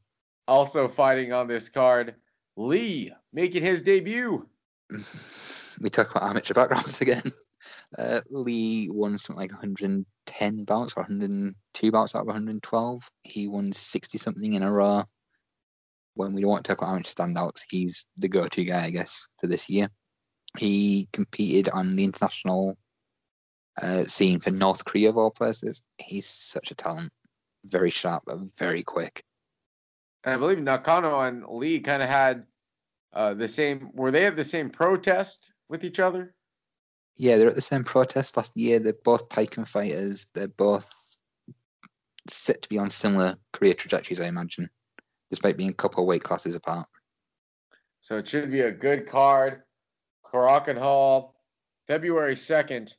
Also 0.48 0.88
fighting 0.88 1.32
on 1.32 1.48
this 1.48 1.68
card, 1.68 2.14
Lee 2.56 3.12
making 3.32 3.62
his 3.62 3.82
debut. 3.82 4.46
we 5.80 5.90
talk 5.90 6.10
about 6.10 6.28
amateur 6.30 6.54
backgrounds 6.54 7.00
again. 7.00 7.22
Uh, 7.98 8.20
Lee 8.30 8.88
won 8.90 9.16
something 9.16 9.40
like 9.40 9.50
110 9.50 10.64
bouts 10.64 10.92
or 10.96 11.02
102 11.02 11.92
bouts 11.92 12.14
out 12.14 12.22
of 12.22 12.26
112. 12.26 13.10
He 13.22 13.48
won 13.48 13.72
60 13.72 14.18
something 14.18 14.54
in 14.54 14.62
a 14.62 14.72
row. 14.72 15.04
When 16.14 16.34
we 16.34 16.42
don't 16.42 16.50
want 16.50 16.64
to 16.64 16.68
talk 16.68 16.82
about 16.82 16.92
amateur 16.92 17.10
standouts, 17.10 17.62
he's 17.68 18.06
the 18.16 18.28
go 18.28 18.46
to 18.48 18.64
guy, 18.64 18.84
I 18.84 18.90
guess, 18.90 19.26
for 19.40 19.46
this 19.46 19.68
year. 19.68 19.88
He 20.58 21.08
competed 21.12 21.68
on 21.70 21.96
the 21.96 22.04
international 22.04 22.76
uh, 23.82 24.04
scene 24.04 24.40
for 24.40 24.50
North 24.50 24.84
Korea 24.84 25.10
of 25.10 25.18
all 25.18 25.30
places. 25.30 25.82
He's 25.98 26.26
such 26.26 26.70
a 26.70 26.74
talent, 26.74 27.10
very 27.64 27.90
sharp, 27.90 28.24
very 28.56 28.82
quick. 28.82 29.22
And 30.24 30.34
I 30.34 30.38
believe 30.38 30.58
Nakano 30.58 31.20
and 31.20 31.44
Lee 31.46 31.80
kind 31.80 32.02
of 32.02 32.08
had 32.08 32.44
uh, 33.12 33.34
the 33.34 33.48
same. 33.48 33.90
Were 33.94 34.10
they 34.10 34.26
at 34.26 34.36
the 34.36 34.44
same 34.44 34.70
protest 34.70 35.50
with 35.68 35.84
each 35.84 36.00
other? 36.00 36.34
Yeah, 37.16 37.36
they're 37.36 37.48
at 37.48 37.54
the 37.54 37.60
same 37.60 37.84
protest 37.84 38.36
last 38.36 38.56
year. 38.56 38.78
They're 38.78 38.92
both 39.04 39.28
Teiken 39.28 39.66
fighters. 39.66 40.26
They're 40.34 40.48
both 40.48 41.18
set 42.28 42.62
to 42.62 42.68
be 42.68 42.78
on 42.78 42.90
similar 42.90 43.36
career 43.52 43.74
trajectories, 43.74 44.20
I 44.20 44.26
imagine, 44.26 44.68
despite 45.30 45.56
being 45.56 45.70
a 45.70 45.74
couple 45.74 46.02
of 46.02 46.08
weight 46.08 46.24
classes 46.24 46.56
apart. 46.56 46.86
So 48.00 48.18
it 48.18 48.28
should 48.28 48.50
be 48.50 48.60
a 48.60 48.72
good 48.72 49.06
card. 49.06 49.62
Korakuen 50.32 50.78
Hall, 50.78 51.34
February 51.86 52.34
2nd. 52.34 52.94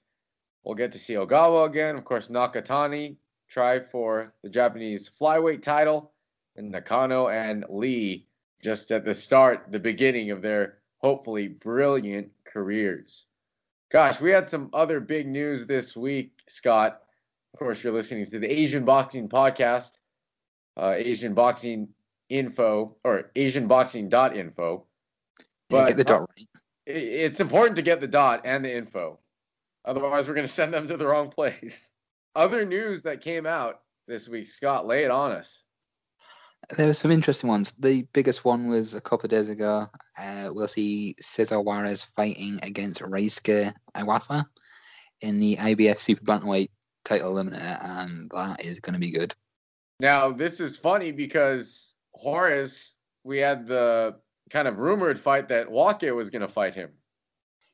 We'll 0.64 0.76
get 0.76 0.92
to 0.94 1.00
see 1.00 1.14
Ogawa 1.14 1.68
again. 1.68 1.96
Of 1.96 2.06
course, 2.06 2.30
Nakatani 2.30 3.18
try 3.50 3.80
for 3.80 4.34
the 4.44 4.50
Japanese 4.50 5.10
flyweight 5.20 5.62
title, 5.62 6.12
and 6.56 6.72
Nakano 6.72 7.30
and 7.30 7.66
Lee 7.70 8.28
just 8.64 8.92
at 8.92 9.06
the 9.06 9.14
start, 9.14 9.68
the 9.72 9.80
beginning 9.80 10.32
of 10.32 10.42
their 10.42 10.80
hopefully 10.98 11.48
brilliant 11.48 12.32
careers. 12.44 13.26
Gosh, 13.90 14.20
we 14.20 14.32
had 14.32 14.50
some 14.50 14.70
other 14.74 15.00
big 15.00 15.28
news 15.28 15.66
this 15.66 15.96
week, 15.96 16.34
Scott. 16.50 17.02
Of 17.54 17.60
course, 17.60 17.84
you're 17.84 17.94
listening 17.94 18.30
to 18.32 18.40
the 18.40 18.52
Asian 18.52 18.84
Boxing 18.84 19.30
Podcast, 19.30 20.00
uh, 20.76 20.94
Asian 20.98 21.34
Boxing 21.34 21.88
Info, 22.30 22.98
or 23.04 23.32
AsianBoxing.info. 23.36 24.84
But, 25.70 25.88
get 25.88 25.98
the 25.98 26.04
dot 26.04 26.22
right 26.22 26.48
it's 26.88 27.40
important 27.40 27.76
to 27.76 27.82
get 27.82 28.00
the 28.00 28.08
dot 28.08 28.42
and 28.46 28.64
the 28.64 28.76
info. 28.76 29.20
Otherwise, 29.86 30.28
we're 30.28 30.34
going 30.34 30.48
to 30.48 30.54
send 30.54 30.74
them 30.74 30.88
to 30.88 30.98
the 30.98 31.08
wrong 31.08 31.30
place. 31.30 31.92
Other 32.36 32.66
news 32.66 33.02
that 33.04 33.22
came 33.22 33.46
out 33.46 33.82
this 34.08 34.28
week, 34.30 34.48
Scott, 34.48 34.88
lay 34.88 35.04
it 35.04 35.12
on 35.12 35.32
us. 35.32 35.64
There 36.76 36.88
were 36.88 36.94
some 36.94 37.12
interesting 37.12 37.50
ones. 37.50 37.74
The 37.80 38.06
biggest 38.14 38.44
one 38.44 38.68
was 38.68 38.96
a 38.96 39.02
couple 39.02 39.26
of 39.26 39.32
days 39.32 39.50
ago. 39.50 39.88
Uh, 40.20 40.50
we'll 40.52 40.68
see 40.68 41.16
Cesar 41.20 41.62
Juarez 41.62 42.04
fighting 42.04 42.60
against 42.64 43.02
Reisuke 43.02 43.74
Iwasa 43.96 44.46
in 45.22 45.40
the 45.40 45.56
IBF 45.58 45.98
Super 45.98 46.24
Bantamweight 46.24 46.70
title 47.06 47.34
eliminator, 47.34 47.78
and 47.82 48.30
that 48.34 48.66
is 48.66 48.80
going 48.80 48.94
to 48.94 49.00
be 49.00 49.12
good. 49.12 49.34
Now, 50.00 50.32
this 50.32 50.60
is 50.60 50.78
funny 50.78 51.12
because 51.12 51.94
Horace, 52.12 52.96
we 53.24 53.38
had 53.40 53.68
the 53.68 54.18
kind 54.50 54.68
of 54.68 54.78
rumored 54.78 55.20
fight 55.20 55.50
that 55.50 55.72
Wake 55.72 56.14
was 56.14 56.30
going 56.30 56.42
to 56.42 56.48
fight 56.48 56.76
him. 56.76 56.92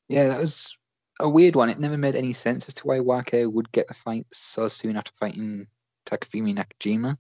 Yeah, 0.10 0.28
that 0.28 0.40
was 0.40 0.76
a 1.20 1.30
weird 1.30 1.56
one. 1.56 1.70
It 1.70 1.80
never 1.80 1.98
made 1.98 2.16
any 2.16 2.34
sense 2.34 2.68
as 2.68 2.74
to 2.76 2.88
why 2.88 3.00
Wake 3.00 3.34
would 3.34 3.72
get 3.72 3.88
the 3.88 3.94
fight 3.94 4.26
so 4.32 4.68
soon 4.68 4.98
after 4.98 5.12
fighting 5.16 5.68
Takafumi 6.06 6.56
Nakajima. 6.56 7.18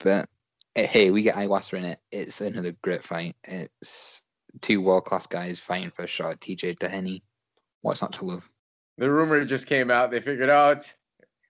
But 0.00 0.28
eh, 0.76 0.86
hey, 0.86 1.10
we 1.10 1.22
get 1.22 1.36
Iwasa 1.36 1.78
in 1.78 1.84
it. 1.84 2.00
It's 2.12 2.40
another 2.40 2.72
great 2.82 3.02
fight. 3.02 3.36
It's 3.44 4.22
two 4.60 4.80
world 4.80 5.04
class 5.04 5.26
guys 5.26 5.58
fighting 5.58 5.90
for 5.90 6.04
a 6.04 6.08
shot 6.08 6.32
at 6.32 6.40
TJ 6.40 6.78
Doheny. 6.78 7.22
What's 7.82 8.02
not 8.02 8.12
to 8.14 8.24
love? 8.24 8.48
The 8.98 9.10
rumor 9.10 9.44
just 9.44 9.66
came 9.66 9.90
out. 9.90 10.10
They 10.10 10.20
figured 10.20 10.50
out 10.50 10.92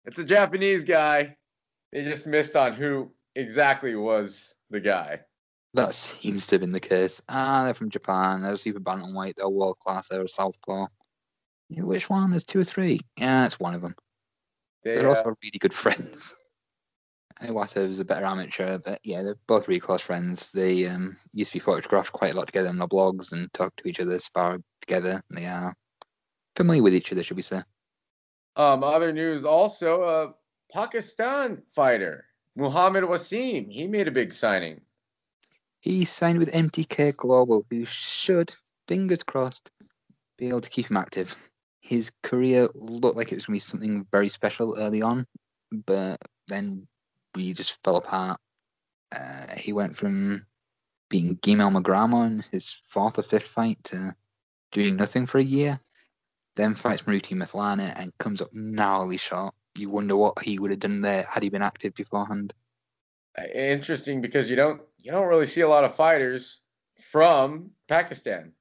it's 0.07 0.19
a 0.19 0.25
Japanese 0.25 0.85
guy. 0.85 1.37
They 1.93 2.03
just 2.03 2.27
missed 2.27 2.57
on 2.57 2.75
who 2.75 3.13
exactly 3.37 3.95
was 3.95 4.55
the 4.71 4.81
guy. 4.81 5.21
That 5.75 5.93
seems 5.93 6.47
to 6.47 6.55
have 6.55 6.61
been 6.61 6.73
the 6.73 6.81
case. 6.81 7.21
Ah, 7.29 7.63
they're 7.65 7.75
from 7.75 7.91
Japan. 7.91 8.43
They're 8.43 8.57
super 8.57 8.81
bantamweight. 8.81 9.35
They're 9.35 9.49
world 9.49 9.79
class. 9.81 10.09
They're 10.09 10.23
a 10.23 10.29
southpaw. 10.29 10.87
Yeah, 11.69 11.83
which 11.83 12.09
one? 12.09 12.31
There's 12.31 12.45
two 12.45 12.61
or 12.61 12.65
three. 12.65 13.01
Yeah, 13.19 13.45
it's 13.45 13.59
one 13.59 13.75
of 13.75 13.83
them. 13.83 13.95
They, 14.85 14.95
They're 14.95 15.07
uh, 15.07 15.11
also 15.11 15.35
really 15.43 15.59
good 15.59 15.75
friends. 15.75 16.35
Iwasa 17.43 17.89
was 17.89 17.99
a 17.99 18.05
better 18.05 18.25
amateur, 18.25 18.79
but 18.79 19.01
yeah, 19.03 19.23
they're 19.23 19.35
both 19.49 19.67
really 19.67 19.81
close 19.81 20.03
friends. 20.03 20.53
They 20.53 20.87
um, 20.87 21.17
used 21.33 21.51
to 21.51 21.57
be 21.57 21.61
photographed 21.61 22.13
quite 22.13 22.35
a 22.35 22.37
lot 22.37 22.47
together 22.47 22.69
on 22.69 22.79
their 22.79 22.87
blogs 22.87 23.33
and 23.33 23.53
talk 23.53 23.75
to 23.77 23.89
each 23.89 23.99
other, 23.99 24.17
spar 24.21 24.61
together. 24.81 25.21
They 25.31 25.47
are 25.47 25.75
familiar 26.55 26.85
with 26.85 26.95
each 26.95 27.11
other, 27.11 27.25
should 27.25 27.37
we 27.37 27.43
say? 27.43 27.63
um, 28.57 28.85
other 28.85 29.13
news 29.13 29.45
also, 29.45 30.03
uh, 30.03 30.33
Pakistan 30.73 31.63
fighter 31.75 32.27
Muhammad 32.57 33.05
Wasim. 33.05 33.71
He 33.71 33.87
made 33.87 34.09
a 34.09 34.13
big 34.13 34.33
signing. 34.33 34.81
He 35.85 36.07
signed 36.07 36.39
with 36.39 36.51
MTK 36.51 37.15
Global, 37.15 37.67
who 37.69 37.85
should, 37.85 38.55
fingers 38.89 39.23
crossed, 39.23 39.71
be 40.39 40.49
able 40.49 40.63
to 40.63 40.71
keep 40.71 40.91
him 40.91 40.97
active. 40.97 41.51
His 41.83 42.11
career 42.23 42.69
looked 42.75 43.19
like 43.19 43.31
it 43.31 43.35
was 43.35 43.45
going 43.45 43.59
to 43.59 43.67
be 43.67 43.71
something 43.71 44.07
very 44.11 44.31
special 44.31 44.79
early 44.79 45.03
on, 45.03 45.27
but 45.85 46.17
then 46.47 46.89
we 47.35 47.53
just 47.53 47.85
fell 47.85 47.97
apart. 47.97 48.41
Uh, 49.15 49.57
he 49.59 49.75
went 49.75 49.95
from 49.95 50.47
being 51.11 51.37
Giemel 51.37 51.71
Magramo 51.71 52.25
in 52.25 52.43
his 52.51 52.73
fourth 52.73 53.19
or 53.19 53.23
fifth 53.23 53.47
fight 53.47 53.77
to 53.85 54.17
doing 54.73 54.97
nothing 54.97 55.27
for 55.27 55.37
a 55.37 55.45
year. 55.45 55.79
Then 56.57 56.75
fights 56.75 57.03
Moruti 57.03 57.37
Mthalane 57.37 57.93
and 58.01 58.17
comes 58.17 58.41
up 58.41 58.49
narrowly 58.55 59.19
short. 59.19 59.55
You 59.77 59.91
wonder 59.91 60.17
what 60.17 60.43
he 60.43 60.59
would 60.59 60.71
have 60.71 60.81
done 60.81 61.03
there 61.03 61.27
had 61.31 61.43
he 61.43 61.51
been 61.51 61.61
active 61.61 61.95
beforehand. 61.95 62.55
Uh, 63.37 63.49
Interesting 63.55 64.23
because 64.23 64.49
you 64.49 64.57
don't 64.57 64.81
you 65.05 65.13
don't 65.13 65.29
really 65.29 65.47
see 65.47 65.61
a 65.61 65.69
lot 65.69 65.85
of 65.85 65.95
fighters 65.95 66.63
from 66.99 67.71
Pakistan. 67.89 68.53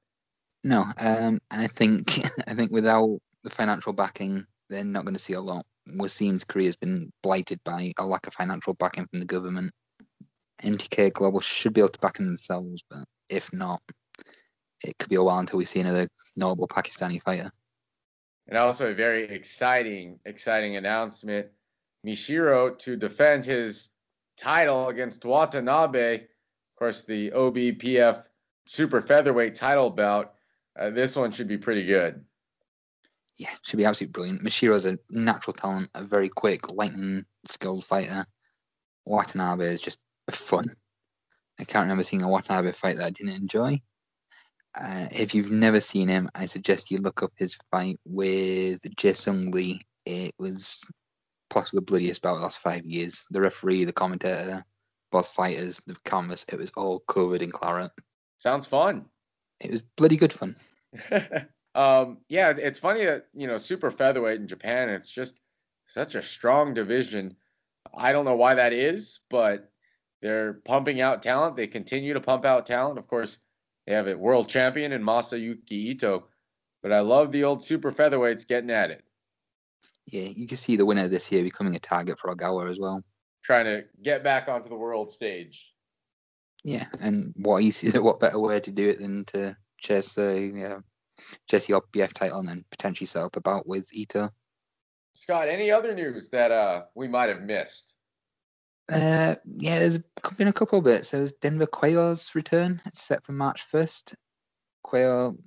No, 0.62 0.82
um, 1.00 1.38
and 1.50 1.62
I 1.62 1.66
think 1.66 2.18
I 2.46 2.54
think 2.54 2.70
without 2.70 3.18
the 3.42 3.50
financial 3.50 3.92
backing, 3.92 4.44
they're 4.68 4.84
not 4.84 5.04
going 5.04 5.14
to 5.14 5.20
see 5.20 5.32
a 5.32 5.40
lot. 5.40 5.64
Wasim's 5.96 6.44
career 6.44 6.66
has 6.66 6.76
been 6.76 7.10
blighted 7.22 7.60
by 7.64 7.92
a 7.98 8.06
lack 8.06 8.26
of 8.26 8.34
financial 8.34 8.74
backing 8.74 9.06
from 9.10 9.20
the 9.20 9.26
government. 9.26 9.72
MTK 10.62 11.12
Global 11.12 11.40
should 11.40 11.72
be 11.72 11.80
able 11.80 11.90
to 11.90 12.00
back 12.00 12.18
him 12.18 12.26
themselves, 12.26 12.84
but 12.88 13.04
if 13.28 13.52
not, 13.52 13.80
it 14.84 14.96
could 14.98 15.08
be 15.08 15.16
a 15.16 15.22
while 15.22 15.38
until 15.38 15.58
we 15.58 15.64
see 15.64 15.80
another 15.80 16.08
notable 16.36 16.68
Pakistani 16.68 17.22
fighter. 17.22 17.50
And 18.48 18.58
also 18.58 18.90
a 18.90 18.94
very 18.94 19.24
exciting, 19.24 20.20
exciting 20.26 20.76
announcement. 20.76 21.48
Mishiro 22.06 22.78
to 22.80 22.96
defend 22.96 23.46
his 23.46 23.90
title 24.36 24.88
against 24.88 25.24
Watanabe. 25.24 26.26
Of 26.74 26.78
course, 26.78 27.02
the 27.02 27.30
OPBF 27.30 28.24
super 28.66 29.00
featherweight 29.00 29.54
title 29.54 29.90
bout. 29.90 30.34
Uh, 30.76 30.90
this 30.90 31.14
one 31.14 31.30
should 31.30 31.46
be 31.46 31.56
pretty 31.56 31.86
good. 31.86 32.24
Yeah, 33.36 33.50
should 33.62 33.76
be 33.76 33.84
absolutely 33.84 34.10
brilliant. 34.12 34.42
Mashiro's 34.42 34.84
a 34.84 34.98
natural 35.10 35.54
talent, 35.54 35.88
a 35.94 36.02
very 36.02 36.28
quick, 36.28 36.72
lightning 36.72 37.24
skilled 37.46 37.84
fighter. 37.84 38.24
Watanabe 39.06 39.66
is 39.66 39.80
just 39.80 40.00
fun. 40.32 40.66
I 41.60 41.64
can't 41.64 41.84
remember 41.84 42.02
seeing 42.02 42.22
a 42.22 42.28
Watanabe 42.28 42.72
fight 42.72 42.96
that 42.96 43.06
I 43.06 43.10
didn't 43.10 43.34
enjoy. 43.34 43.80
Uh, 44.76 45.06
if 45.12 45.32
you've 45.32 45.52
never 45.52 45.80
seen 45.80 46.08
him, 46.08 46.28
I 46.34 46.46
suggest 46.46 46.90
you 46.90 46.98
look 46.98 47.22
up 47.22 47.32
his 47.36 47.56
fight 47.70 48.00
with 48.04 48.82
Jae-Sung 48.96 49.52
Lee. 49.52 49.80
It 50.06 50.34
was 50.40 50.84
possibly 51.50 51.78
the 51.78 51.84
bloodiest 51.84 52.22
bout 52.22 52.32
of 52.32 52.38
the 52.38 52.44
last 52.44 52.58
five 52.58 52.84
years. 52.84 53.24
The 53.30 53.40
referee, 53.40 53.84
the 53.84 53.92
commentator, 53.92 54.64
both 55.14 55.28
fighters, 55.28 55.80
the 55.86 55.94
canvas, 56.04 56.44
it 56.52 56.58
was 56.58 56.72
all 56.76 56.98
covered 56.98 57.40
in 57.40 57.52
claret. 57.52 57.92
Sounds 58.36 58.66
fun. 58.66 59.04
It 59.60 59.70
was 59.70 59.80
bloody 59.80 60.16
good 60.16 60.32
fun. 60.32 60.56
um, 61.76 62.18
yeah, 62.28 62.50
it's 62.50 62.80
funny 62.80 63.04
that 63.04 63.28
you 63.32 63.46
know 63.46 63.56
super 63.56 63.92
featherweight 63.92 64.40
in 64.40 64.48
Japan. 64.48 64.88
It's 64.88 65.12
just 65.12 65.38
such 65.86 66.16
a 66.16 66.22
strong 66.22 66.74
division. 66.74 67.36
I 67.96 68.10
don't 68.10 68.24
know 68.24 68.34
why 68.34 68.56
that 68.56 68.72
is, 68.72 69.20
but 69.30 69.70
they're 70.20 70.54
pumping 70.64 71.00
out 71.00 71.22
talent. 71.22 71.54
They 71.54 71.68
continue 71.68 72.12
to 72.12 72.20
pump 72.20 72.44
out 72.44 72.66
talent. 72.66 72.98
Of 72.98 73.06
course, 73.06 73.38
they 73.86 73.94
have 73.94 74.08
a 74.08 74.18
world 74.18 74.48
champion 74.48 74.90
in 74.90 75.00
Masayuki 75.00 75.70
Ito, 75.70 76.26
but 76.82 76.90
I 76.90 77.00
love 77.00 77.30
the 77.30 77.44
old 77.44 77.62
super 77.62 77.92
featherweights 77.92 78.48
getting 78.48 78.70
at 78.70 78.90
it, 78.90 79.04
Yeah, 80.06 80.28
you 80.34 80.48
can 80.48 80.56
see 80.56 80.74
the 80.74 80.84
winner 80.86 81.06
this 81.06 81.30
year 81.30 81.44
becoming 81.44 81.76
a 81.76 81.78
target 81.78 82.18
for 82.18 82.34
Ogawa 82.34 82.68
as 82.68 82.80
well. 82.80 83.04
Trying 83.44 83.66
to 83.66 83.84
get 84.02 84.24
back 84.24 84.48
onto 84.48 84.68
the 84.68 84.76
world 84.76 85.10
stage. 85.10 85.72
Yeah, 86.64 86.86
and 87.00 87.32
what 87.36 87.62
easy, 87.62 87.96
what 87.98 88.20
better 88.20 88.38
way 88.38 88.60
to 88.60 88.70
do 88.70 88.88
it 88.88 88.98
than 88.98 89.24
to 89.26 89.56
chase 89.78 90.14
the 90.14 90.52
yeah, 90.54 90.78
chase 91.48 91.66
the 91.66 91.80
BF 91.92 92.12
title 92.14 92.38
and 92.38 92.48
then 92.48 92.64
potentially 92.70 93.06
set 93.06 93.22
up 93.22 93.36
a 93.36 93.40
bout 93.40 93.66
with 93.66 93.88
Ito. 93.92 94.30
Scott, 95.14 95.48
any 95.48 95.70
other 95.70 95.94
news 95.94 96.28
that 96.30 96.50
uh, 96.50 96.82
we 96.94 97.06
might 97.06 97.28
have 97.28 97.42
missed? 97.42 97.94
Uh, 98.92 99.36
yeah, 99.46 99.78
there's 99.78 100.00
been 100.36 100.48
a 100.48 100.52
couple 100.52 100.78
of 100.78 100.84
bits. 100.84 101.10
There 101.10 101.20
was 101.20 101.32
Denver 101.34 101.66
Cuello's 101.66 102.34
return. 102.34 102.80
It's 102.84 103.02
set 103.02 103.24
for 103.24 103.32
March 103.32 103.64
1st. 103.72 104.14
Cuello 104.84 105.38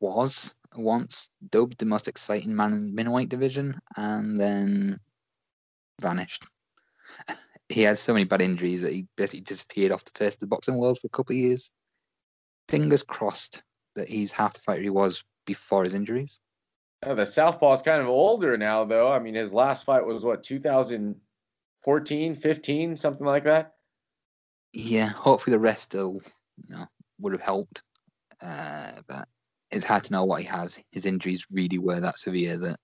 was 0.00 0.54
once 0.76 1.30
dubbed 1.50 1.78
the 1.78 1.86
most 1.86 2.08
exciting 2.08 2.54
man 2.54 2.72
in 2.72 2.88
the 2.88 2.94
middleweight 2.94 3.28
division 3.28 3.78
and 3.96 4.38
then 4.38 4.98
vanished. 6.00 6.44
He 7.68 7.82
had 7.82 7.98
so 7.98 8.12
many 8.12 8.24
bad 8.24 8.42
injuries 8.42 8.82
that 8.82 8.92
he 8.92 9.06
basically 9.16 9.40
disappeared 9.40 9.92
off 9.92 10.04
the 10.04 10.12
face 10.18 10.34
of 10.34 10.40
the 10.40 10.46
boxing 10.46 10.78
world 10.78 10.98
for 10.98 11.06
a 11.06 11.10
couple 11.10 11.34
of 11.34 11.40
years. 11.40 11.70
Fingers 12.68 13.02
crossed 13.02 13.62
that 13.96 14.08
he's 14.08 14.32
half 14.32 14.54
the 14.54 14.60
fighter 14.60 14.82
he 14.82 14.90
was 14.90 15.24
before 15.46 15.84
his 15.84 15.94
injuries. 15.94 16.40
Oh, 17.06 17.14
the 17.14 17.22
is 17.22 17.82
kind 17.82 18.00
of 18.00 18.08
older 18.08 18.56
now, 18.56 18.84
though. 18.84 19.12
I 19.12 19.18
mean, 19.18 19.34
his 19.34 19.52
last 19.52 19.84
fight 19.84 20.06
was 20.06 20.24
what 20.24 20.42
2014, 20.42 22.34
15, 22.34 22.96
something 22.96 23.26
like 23.26 23.44
that. 23.44 23.74
Yeah, 24.72 25.08
hopefully 25.08 25.54
the 25.54 25.60
rest 25.60 25.94
will, 25.94 26.20
you 26.56 26.74
know, 26.74 26.86
would 27.20 27.32
have 27.32 27.42
helped. 27.42 27.82
Uh, 28.42 28.92
but 29.06 29.28
it's 29.70 29.84
hard 29.84 30.04
to 30.04 30.12
know 30.12 30.24
what 30.24 30.40
he 30.40 30.46
has. 30.46 30.82
His 30.92 31.04
injuries 31.06 31.46
really 31.50 31.78
were 31.78 32.00
that 32.00 32.18
severe 32.18 32.56
that 32.56 32.76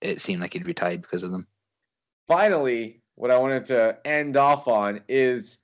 it 0.00 0.20
seemed 0.20 0.40
like 0.40 0.54
he'd 0.54 0.66
retired 0.66 1.02
because 1.02 1.22
of 1.22 1.30
them. 1.30 1.46
Finally, 2.26 3.01
what 3.16 3.30
I 3.30 3.38
wanted 3.38 3.66
to 3.66 3.98
end 4.04 4.36
off 4.36 4.68
on 4.68 5.02
is 5.08 5.58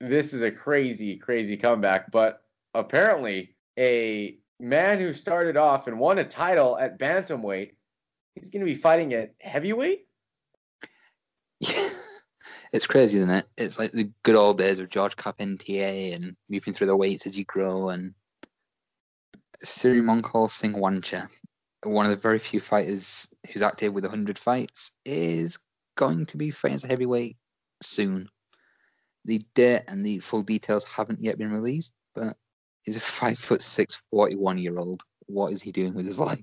this 0.00 0.32
is 0.32 0.42
a 0.42 0.50
crazy, 0.50 1.16
crazy 1.16 1.56
comeback, 1.56 2.10
but 2.10 2.42
apparently 2.74 3.54
a 3.78 4.38
man 4.60 4.98
who 4.98 5.12
started 5.12 5.56
off 5.56 5.86
and 5.86 5.98
won 5.98 6.18
a 6.18 6.24
title 6.24 6.78
at 6.78 6.98
bantamweight, 6.98 7.72
he's 8.34 8.50
going 8.50 8.60
to 8.60 8.66
be 8.66 8.74
fighting 8.74 9.12
at 9.14 9.34
heavyweight. 9.40 10.06
it's 11.60 12.86
crazy, 12.86 13.18
isn't 13.18 13.30
it? 13.30 13.46
It's 13.56 13.78
like 13.78 13.92
the 13.92 14.10
good 14.22 14.36
old 14.36 14.58
days 14.58 14.78
of 14.78 14.90
Georges 14.90 15.14
Carpentier 15.14 16.14
and 16.14 16.36
moving 16.48 16.74
through 16.74 16.88
the 16.88 16.96
weights 16.96 17.26
as 17.26 17.38
you 17.38 17.44
grow. 17.44 17.90
And 17.90 18.14
Sirimongkol 19.64 20.48
Singwangcha, 20.48 21.30
one 21.84 22.06
of 22.06 22.10
the 22.10 22.16
very 22.16 22.38
few 22.38 22.60
fighters 22.60 23.28
who's 23.52 23.62
active 23.62 23.92
with 23.92 24.04
100 24.04 24.38
fights, 24.38 24.92
is 25.04 25.58
going 25.96 26.26
to 26.26 26.36
be 26.36 26.50
fighting 26.50 26.76
as 26.76 26.84
a 26.84 26.88
heavyweight 26.88 27.36
soon. 27.82 28.28
The 29.24 29.40
date 29.54 29.82
and 29.88 30.04
the 30.04 30.18
full 30.18 30.42
details 30.42 30.84
haven't 30.84 31.22
yet 31.22 31.38
been 31.38 31.52
released, 31.52 31.94
but 32.14 32.36
he's 32.82 32.96
a 32.96 33.00
five 33.00 33.38
foot 33.38 33.62
six, 33.62 34.02
41 34.10 34.58
year 34.58 34.78
old. 34.78 35.02
What 35.26 35.52
is 35.52 35.62
he 35.62 35.72
doing 35.72 35.94
with 35.94 36.06
his 36.06 36.18
life? 36.18 36.42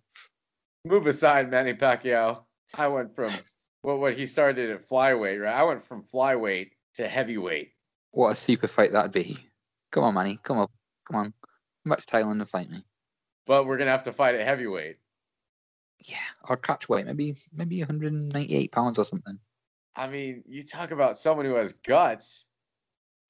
Move 0.85 1.05
aside, 1.05 1.51
Manny 1.51 1.73
Pacquiao. 1.73 2.43
I 2.77 2.87
went 2.87 3.15
from 3.15 3.31
what 3.83 3.99
what 3.99 4.15
he 4.15 4.25
started 4.25 4.71
at 4.71 4.87
flyweight, 4.87 5.43
right? 5.43 5.53
I 5.53 5.63
went 5.63 5.83
from 5.83 6.03
flyweight 6.03 6.71
to 6.95 7.07
heavyweight. 7.07 7.71
What 8.11 8.31
a 8.31 8.35
super 8.35 8.67
fight 8.67 8.91
that'd 8.91 9.11
be. 9.11 9.37
Come 9.91 10.03
on, 10.03 10.15
Manny. 10.15 10.39
Come 10.41 10.57
on, 10.57 10.67
Come 11.05 11.19
on. 11.19 11.33
Come 11.83 11.89
back 11.89 11.99
to 11.99 12.05
Thailand 12.05 12.31
and 12.31 12.47
fight 12.47 12.69
me. 12.69 12.83
But 13.47 13.65
we're 13.65 13.77
gonna 13.77 13.91
have 13.91 14.03
to 14.03 14.13
fight 14.13 14.35
at 14.35 14.45
heavyweight. 14.45 14.97
Yeah, 16.01 16.17
our 16.49 16.57
catch 16.57 16.89
weight, 16.89 17.05
maybe 17.05 17.35
maybe 17.53 17.79
198 17.79 18.71
pounds 18.71 18.97
or 18.97 19.05
something. 19.05 19.39
I 19.95 20.07
mean, 20.07 20.43
you 20.47 20.63
talk 20.63 20.91
about 20.91 21.17
someone 21.17 21.45
who 21.45 21.55
has 21.55 21.73
guts. 21.73 22.47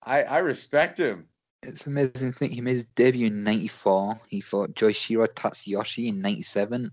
I 0.03 0.23
I 0.23 0.37
respect 0.39 0.99
him. 0.99 1.27
It's 1.63 1.85
amazing 1.85 2.31
to 2.31 2.37
think 2.37 2.53
he 2.53 2.61
made 2.61 2.73
his 2.73 2.85
debut 2.85 3.27
in 3.27 3.43
'94. 3.43 4.15
He 4.29 4.41
fought 4.41 4.73
Joichiro 4.73 5.27
Tatsuyoshi 5.27 6.07
in 6.07 6.21
'97. 6.21 6.91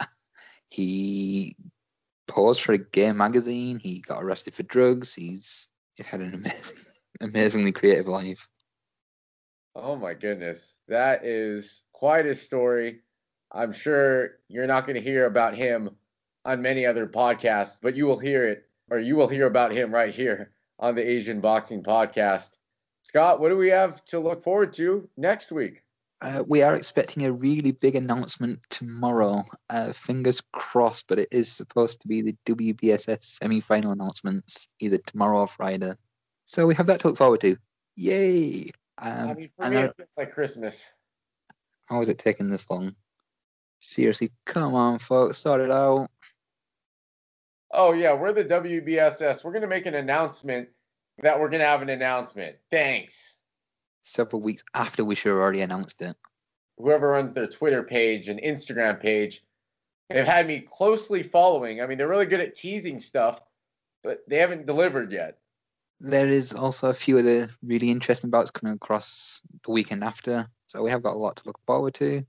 he 0.70 1.56
posed 2.26 2.62
for 2.62 2.72
a 2.72 2.78
gay 2.78 3.12
magazine. 3.12 3.78
He 3.78 4.00
got 4.00 4.22
arrested 4.22 4.54
for 4.54 4.62
drugs. 4.64 5.14
He's 5.14 5.68
he's 5.96 6.06
had 6.06 6.20
an 6.20 6.34
amazing, 6.34 6.78
amazingly 7.20 7.72
creative 7.72 8.08
life. 8.08 8.48
Oh 9.74 9.94
my 9.94 10.14
goodness, 10.14 10.78
that 10.88 11.24
is 11.24 11.84
quite 11.92 12.26
a 12.26 12.34
story. 12.34 13.02
I'm 13.52 13.72
sure 13.72 14.38
you're 14.48 14.66
not 14.66 14.86
going 14.86 14.96
to 14.96 15.00
hear 15.02 15.26
about 15.26 15.56
him 15.56 15.90
on 16.44 16.62
many 16.62 16.84
other 16.86 17.06
podcasts, 17.06 17.78
but 17.80 17.96
you 17.96 18.06
will 18.06 18.18
hear 18.18 18.46
it, 18.46 18.68
or 18.90 18.98
you 18.98 19.16
will 19.16 19.28
hear 19.28 19.46
about 19.46 19.72
him 19.72 19.92
right 19.92 20.14
here 20.14 20.52
on 20.78 20.94
the 20.94 21.06
Asian 21.06 21.40
Boxing 21.40 21.82
Podcast. 21.82 22.50
Scott, 23.02 23.40
what 23.40 23.48
do 23.48 23.56
we 23.56 23.68
have 23.68 24.04
to 24.06 24.18
look 24.20 24.44
forward 24.44 24.72
to 24.74 25.08
next 25.16 25.50
week? 25.50 25.82
Uh, 26.20 26.42
we 26.48 26.62
are 26.62 26.74
expecting 26.74 27.24
a 27.24 27.32
really 27.32 27.70
big 27.80 27.94
announcement 27.94 28.58
tomorrow. 28.70 29.42
Uh, 29.70 29.92
fingers 29.92 30.42
crossed, 30.52 31.06
but 31.08 31.18
it 31.18 31.28
is 31.30 31.50
supposed 31.50 32.00
to 32.00 32.08
be 32.08 32.22
the 32.22 32.36
WBSS 32.44 33.22
semi 33.22 33.60
final 33.60 33.92
announcements 33.92 34.68
either 34.80 34.98
tomorrow 34.98 35.40
or 35.40 35.46
Friday. 35.46 35.92
So 36.44 36.66
we 36.66 36.74
have 36.74 36.86
that 36.86 37.00
to 37.00 37.08
look 37.08 37.16
forward 37.16 37.40
to. 37.42 37.56
Yay! 37.96 38.70
Um, 38.98 39.28
I 39.30 39.34
mean, 39.34 39.50
for 39.56 39.68
me, 39.68 39.74
there- 39.76 39.86
it 39.86 39.96
feels 39.96 40.08
like 40.16 40.32
Christmas. 40.32 40.84
how 41.86 42.00
is 42.00 42.08
it 42.08 42.18
taking 42.18 42.50
this 42.50 42.68
long? 42.68 42.94
Seriously, 43.80 44.30
come 44.44 44.74
on, 44.74 44.98
folks, 44.98 45.38
sort 45.38 45.60
it 45.60 45.70
out. 45.70 46.08
Oh 47.70 47.92
yeah, 47.92 48.12
we're 48.12 48.32
the 48.32 48.44
WBSS. 48.44 49.44
We're 49.44 49.52
gonna 49.52 49.66
make 49.66 49.86
an 49.86 49.94
announcement 49.94 50.68
that 51.22 51.38
we're 51.38 51.48
gonna 51.48 51.66
have 51.66 51.82
an 51.82 51.90
announcement. 51.90 52.56
Thanks. 52.70 53.38
Several 54.02 54.40
weeks 54.40 54.64
after 54.74 55.04
we 55.04 55.14
should 55.14 55.30
have 55.30 55.38
already 55.38 55.60
announced 55.60 56.00
it. 56.02 56.16
Whoever 56.78 57.10
runs 57.10 57.34
their 57.34 57.46
Twitter 57.46 57.82
page 57.82 58.28
and 58.28 58.40
Instagram 58.40 59.00
page, 59.00 59.42
they've 60.08 60.24
had 60.24 60.46
me 60.46 60.60
closely 60.60 61.22
following. 61.22 61.82
I 61.82 61.86
mean, 61.86 61.98
they're 61.98 62.08
really 62.08 62.26
good 62.26 62.40
at 62.40 62.54
teasing 62.54 63.00
stuff, 63.00 63.40
but 64.02 64.22
they 64.28 64.38
haven't 64.38 64.66
delivered 64.66 65.12
yet. 65.12 65.38
There 66.00 66.28
is 66.28 66.54
also 66.54 66.88
a 66.88 66.94
few 66.94 67.18
other 67.18 67.48
really 67.62 67.90
interesting 67.90 68.30
bouts 68.30 68.52
coming 68.52 68.74
across 68.74 69.42
the 69.64 69.72
weekend 69.72 70.04
after, 70.04 70.48
so 70.68 70.82
we 70.82 70.90
have 70.90 71.02
got 71.02 71.14
a 71.14 71.18
lot 71.18 71.36
to 71.36 71.42
look 71.44 71.58
forward 71.66 71.94
to. 71.94 72.24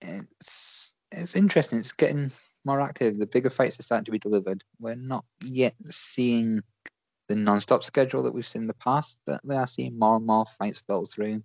It's 0.00 0.94
it's 1.12 1.36
interesting. 1.36 1.78
It's 1.78 1.92
getting 1.92 2.30
more 2.64 2.80
active. 2.80 3.18
The 3.18 3.26
bigger 3.26 3.50
fights 3.50 3.78
are 3.80 3.82
starting 3.82 4.04
to 4.04 4.10
be 4.10 4.18
delivered. 4.18 4.62
We're 4.78 4.94
not 4.94 5.24
yet 5.42 5.74
seeing 5.88 6.60
the 7.28 7.36
non-stop 7.36 7.82
schedule 7.82 8.22
that 8.22 8.32
we've 8.32 8.46
seen 8.46 8.62
in 8.62 8.68
the 8.68 8.74
past, 8.74 9.18
but 9.26 9.40
we 9.44 9.54
are 9.54 9.66
seeing 9.66 9.98
more 9.98 10.16
and 10.16 10.26
more 10.26 10.46
fights 10.46 10.78
fell 10.80 11.04
through. 11.04 11.42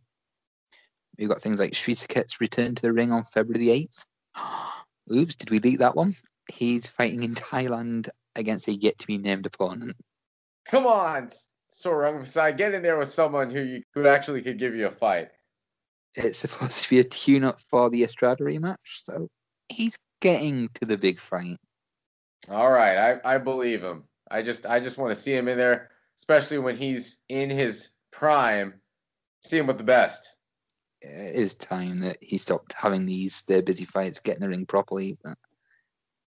We've 1.17 1.29
got 1.29 1.39
things 1.39 1.59
like 1.59 1.73
Srisaket's 1.73 2.41
return 2.41 2.75
to 2.75 2.81
the 2.81 2.93
ring 2.93 3.11
on 3.11 3.23
February 3.23 3.59
the 3.59 3.71
eighth. 3.71 4.05
Oops, 5.13 5.35
did 5.35 5.51
we 5.51 5.59
leak 5.59 5.79
that 5.79 5.95
one? 5.95 6.13
He's 6.51 6.87
fighting 6.87 7.23
in 7.23 7.35
Thailand 7.35 8.09
against 8.35 8.67
a 8.67 8.73
yet 8.73 8.97
to 8.99 9.07
be 9.07 9.17
named 9.17 9.45
opponent. 9.45 9.95
Come 10.65 10.87
on, 10.87 11.29
Sor 11.69 12.03
Rungvisai, 12.03 12.57
get 12.57 12.73
in 12.73 12.81
there 12.81 12.97
with 12.97 13.11
someone 13.11 13.49
who 13.49 13.61
you, 13.61 13.83
who 13.93 14.07
actually 14.07 14.41
could 14.41 14.57
give 14.57 14.75
you 14.75 14.87
a 14.87 14.91
fight. 14.91 15.29
It's 16.15 16.39
supposed 16.39 16.83
to 16.83 16.89
be 16.89 16.99
a 16.99 17.03
tune 17.03 17.43
up 17.43 17.59
for 17.59 17.89
the 17.89 18.03
Estrada 18.03 18.43
rematch, 18.43 18.77
so 18.85 19.27
he's 19.69 19.97
getting 20.21 20.69
to 20.75 20.85
the 20.85 20.97
big 20.97 21.19
fight. 21.19 21.57
All 22.49 22.71
right, 22.71 23.19
I, 23.23 23.35
I 23.35 23.37
believe 23.37 23.83
him. 23.83 24.03
I 24.29 24.41
just 24.41 24.65
I 24.65 24.79
just 24.79 24.97
want 24.97 25.13
to 25.13 25.19
see 25.19 25.33
him 25.33 25.47
in 25.47 25.57
there, 25.57 25.91
especially 26.17 26.57
when 26.57 26.77
he's 26.77 27.17
in 27.29 27.49
his 27.49 27.89
prime. 28.11 28.73
See 29.41 29.57
him 29.57 29.67
with 29.67 29.77
the 29.77 29.83
best. 29.83 30.29
It 31.01 31.35
is 31.35 31.55
time 31.55 31.99
that 31.99 32.17
he 32.21 32.37
stopped 32.37 32.73
having 32.73 33.05
these 33.05 33.35
stay 33.35 33.61
busy 33.61 33.85
fights, 33.85 34.19
getting 34.19 34.41
the 34.41 34.49
ring 34.49 34.65
properly. 34.65 35.17
But 35.23 35.37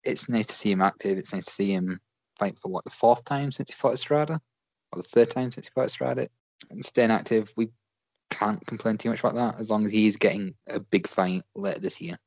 it's 0.05 0.29
nice 0.29 0.47
to 0.47 0.57
see 0.57 0.71
him 0.71 0.83
active. 0.83 1.19
It's 1.19 1.33
nice 1.33 1.47
to 1.47 1.53
see 1.53 1.73
him 1.73 2.01
fight 2.39 2.59
for 2.59 2.71
what 2.71 2.85
the 2.85 2.91
fourth 2.91 3.25
time 3.25 3.51
since 3.51 3.71
he 3.71 3.75
fought 3.75 3.95
Estrada, 3.95 4.41
or 4.93 5.03
the 5.03 5.09
third 5.09 5.31
time 5.31 5.51
since 5.51 5.67
he 5.67 5.71
fought 5.71 5.87
Estrada. 5.87 6.29
And 6.71 6.85
staying 6.85 7.11
active, 7.11 7.53
we 7.57 7.71
can't 8.31 8.65
complain 8.67 8.99
too 8.99 9.11
much 9.11 9.21
about 9.21 9.35
that 9.35 9.61
as 9.61 9.71
long 9.71 9.85
as 9.85 9.93
he's 9.93 10.17
getting 10.17 10.55
a 10.69 10.81
big 10.81 11.07
fight 11.07 11.43
later 11.55 11.81
this 11.81 12.01
year. 12.01 12.19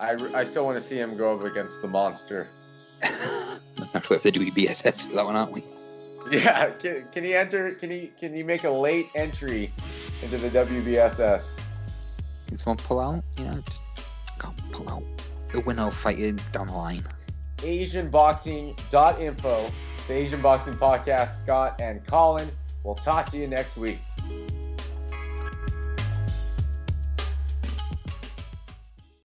I, 0.00 0.16
I 0.34 0.44
still 0.44 0.64
want 0.64 0.80
to 0.80 0.86
see 0.86 0.96
him 0.96 1.16
go 1.16 1.34
up 1.34 1.44
against 1.44 1.82
the 1.82 1.88
monster. 1.88 2.48
Have 3.02 4.06
to 4.06 4.12
wait 4.12 4.22
for 4.22 4.30
the 4.30 4.50
WBSS 4.50 5.08
for 5.08 5.16
that 5.16 5.24
one, 5.24 5.36
aren't 5.36 5.52
we? 5.52 5.62
Yeah, 6.30 6.68
can, 6.70 7.06
can 7.10 7.24
he 7.24 7.34
enter? 7.34 7.72
Can 7.72 7.90
he 7.90 8.12
can 8.20 8.34
he 8.34 8.42
make 8.42 8.64
a 8.64 8.70
late 8.70 9.08
entry 9.14 9.72
into 10.22 10.36
the 10.36 10.50
WBSS? 10.50 11.58
Can 12.48 12.58
someone 12.58 12.76
pull 12.76 13.00
out? 13.00 13.22
You 13.38 13.44
know, 13.44 13.62
just 13.62 13.82
go 14.38 14.52
pull 14.70 14.90
out. 14.90 15.02
The 15.54 15.60
winner 15.60 15.84
will 15.84 15.90
fight 15.90 16.18
you 16.18 16.36
down 16.52 16.66
the 16.66 16.74
line. 16.74 17.02
AsianBoxing.info, 17.58 19.70
the 20.06 20.12
Asian 20.12 20.42
Boxing 20.42 20.74
Podcast. 20.74 21.40
Scott 21.40 21.80
and 21.80 22.06
Colin. 22.06 22.50
We'll 22.84 22.94
talk 22.94 23.30
to 23.30 23.38
you 23.38 23.46
next 23.46 23.78
week. 23.78 24.00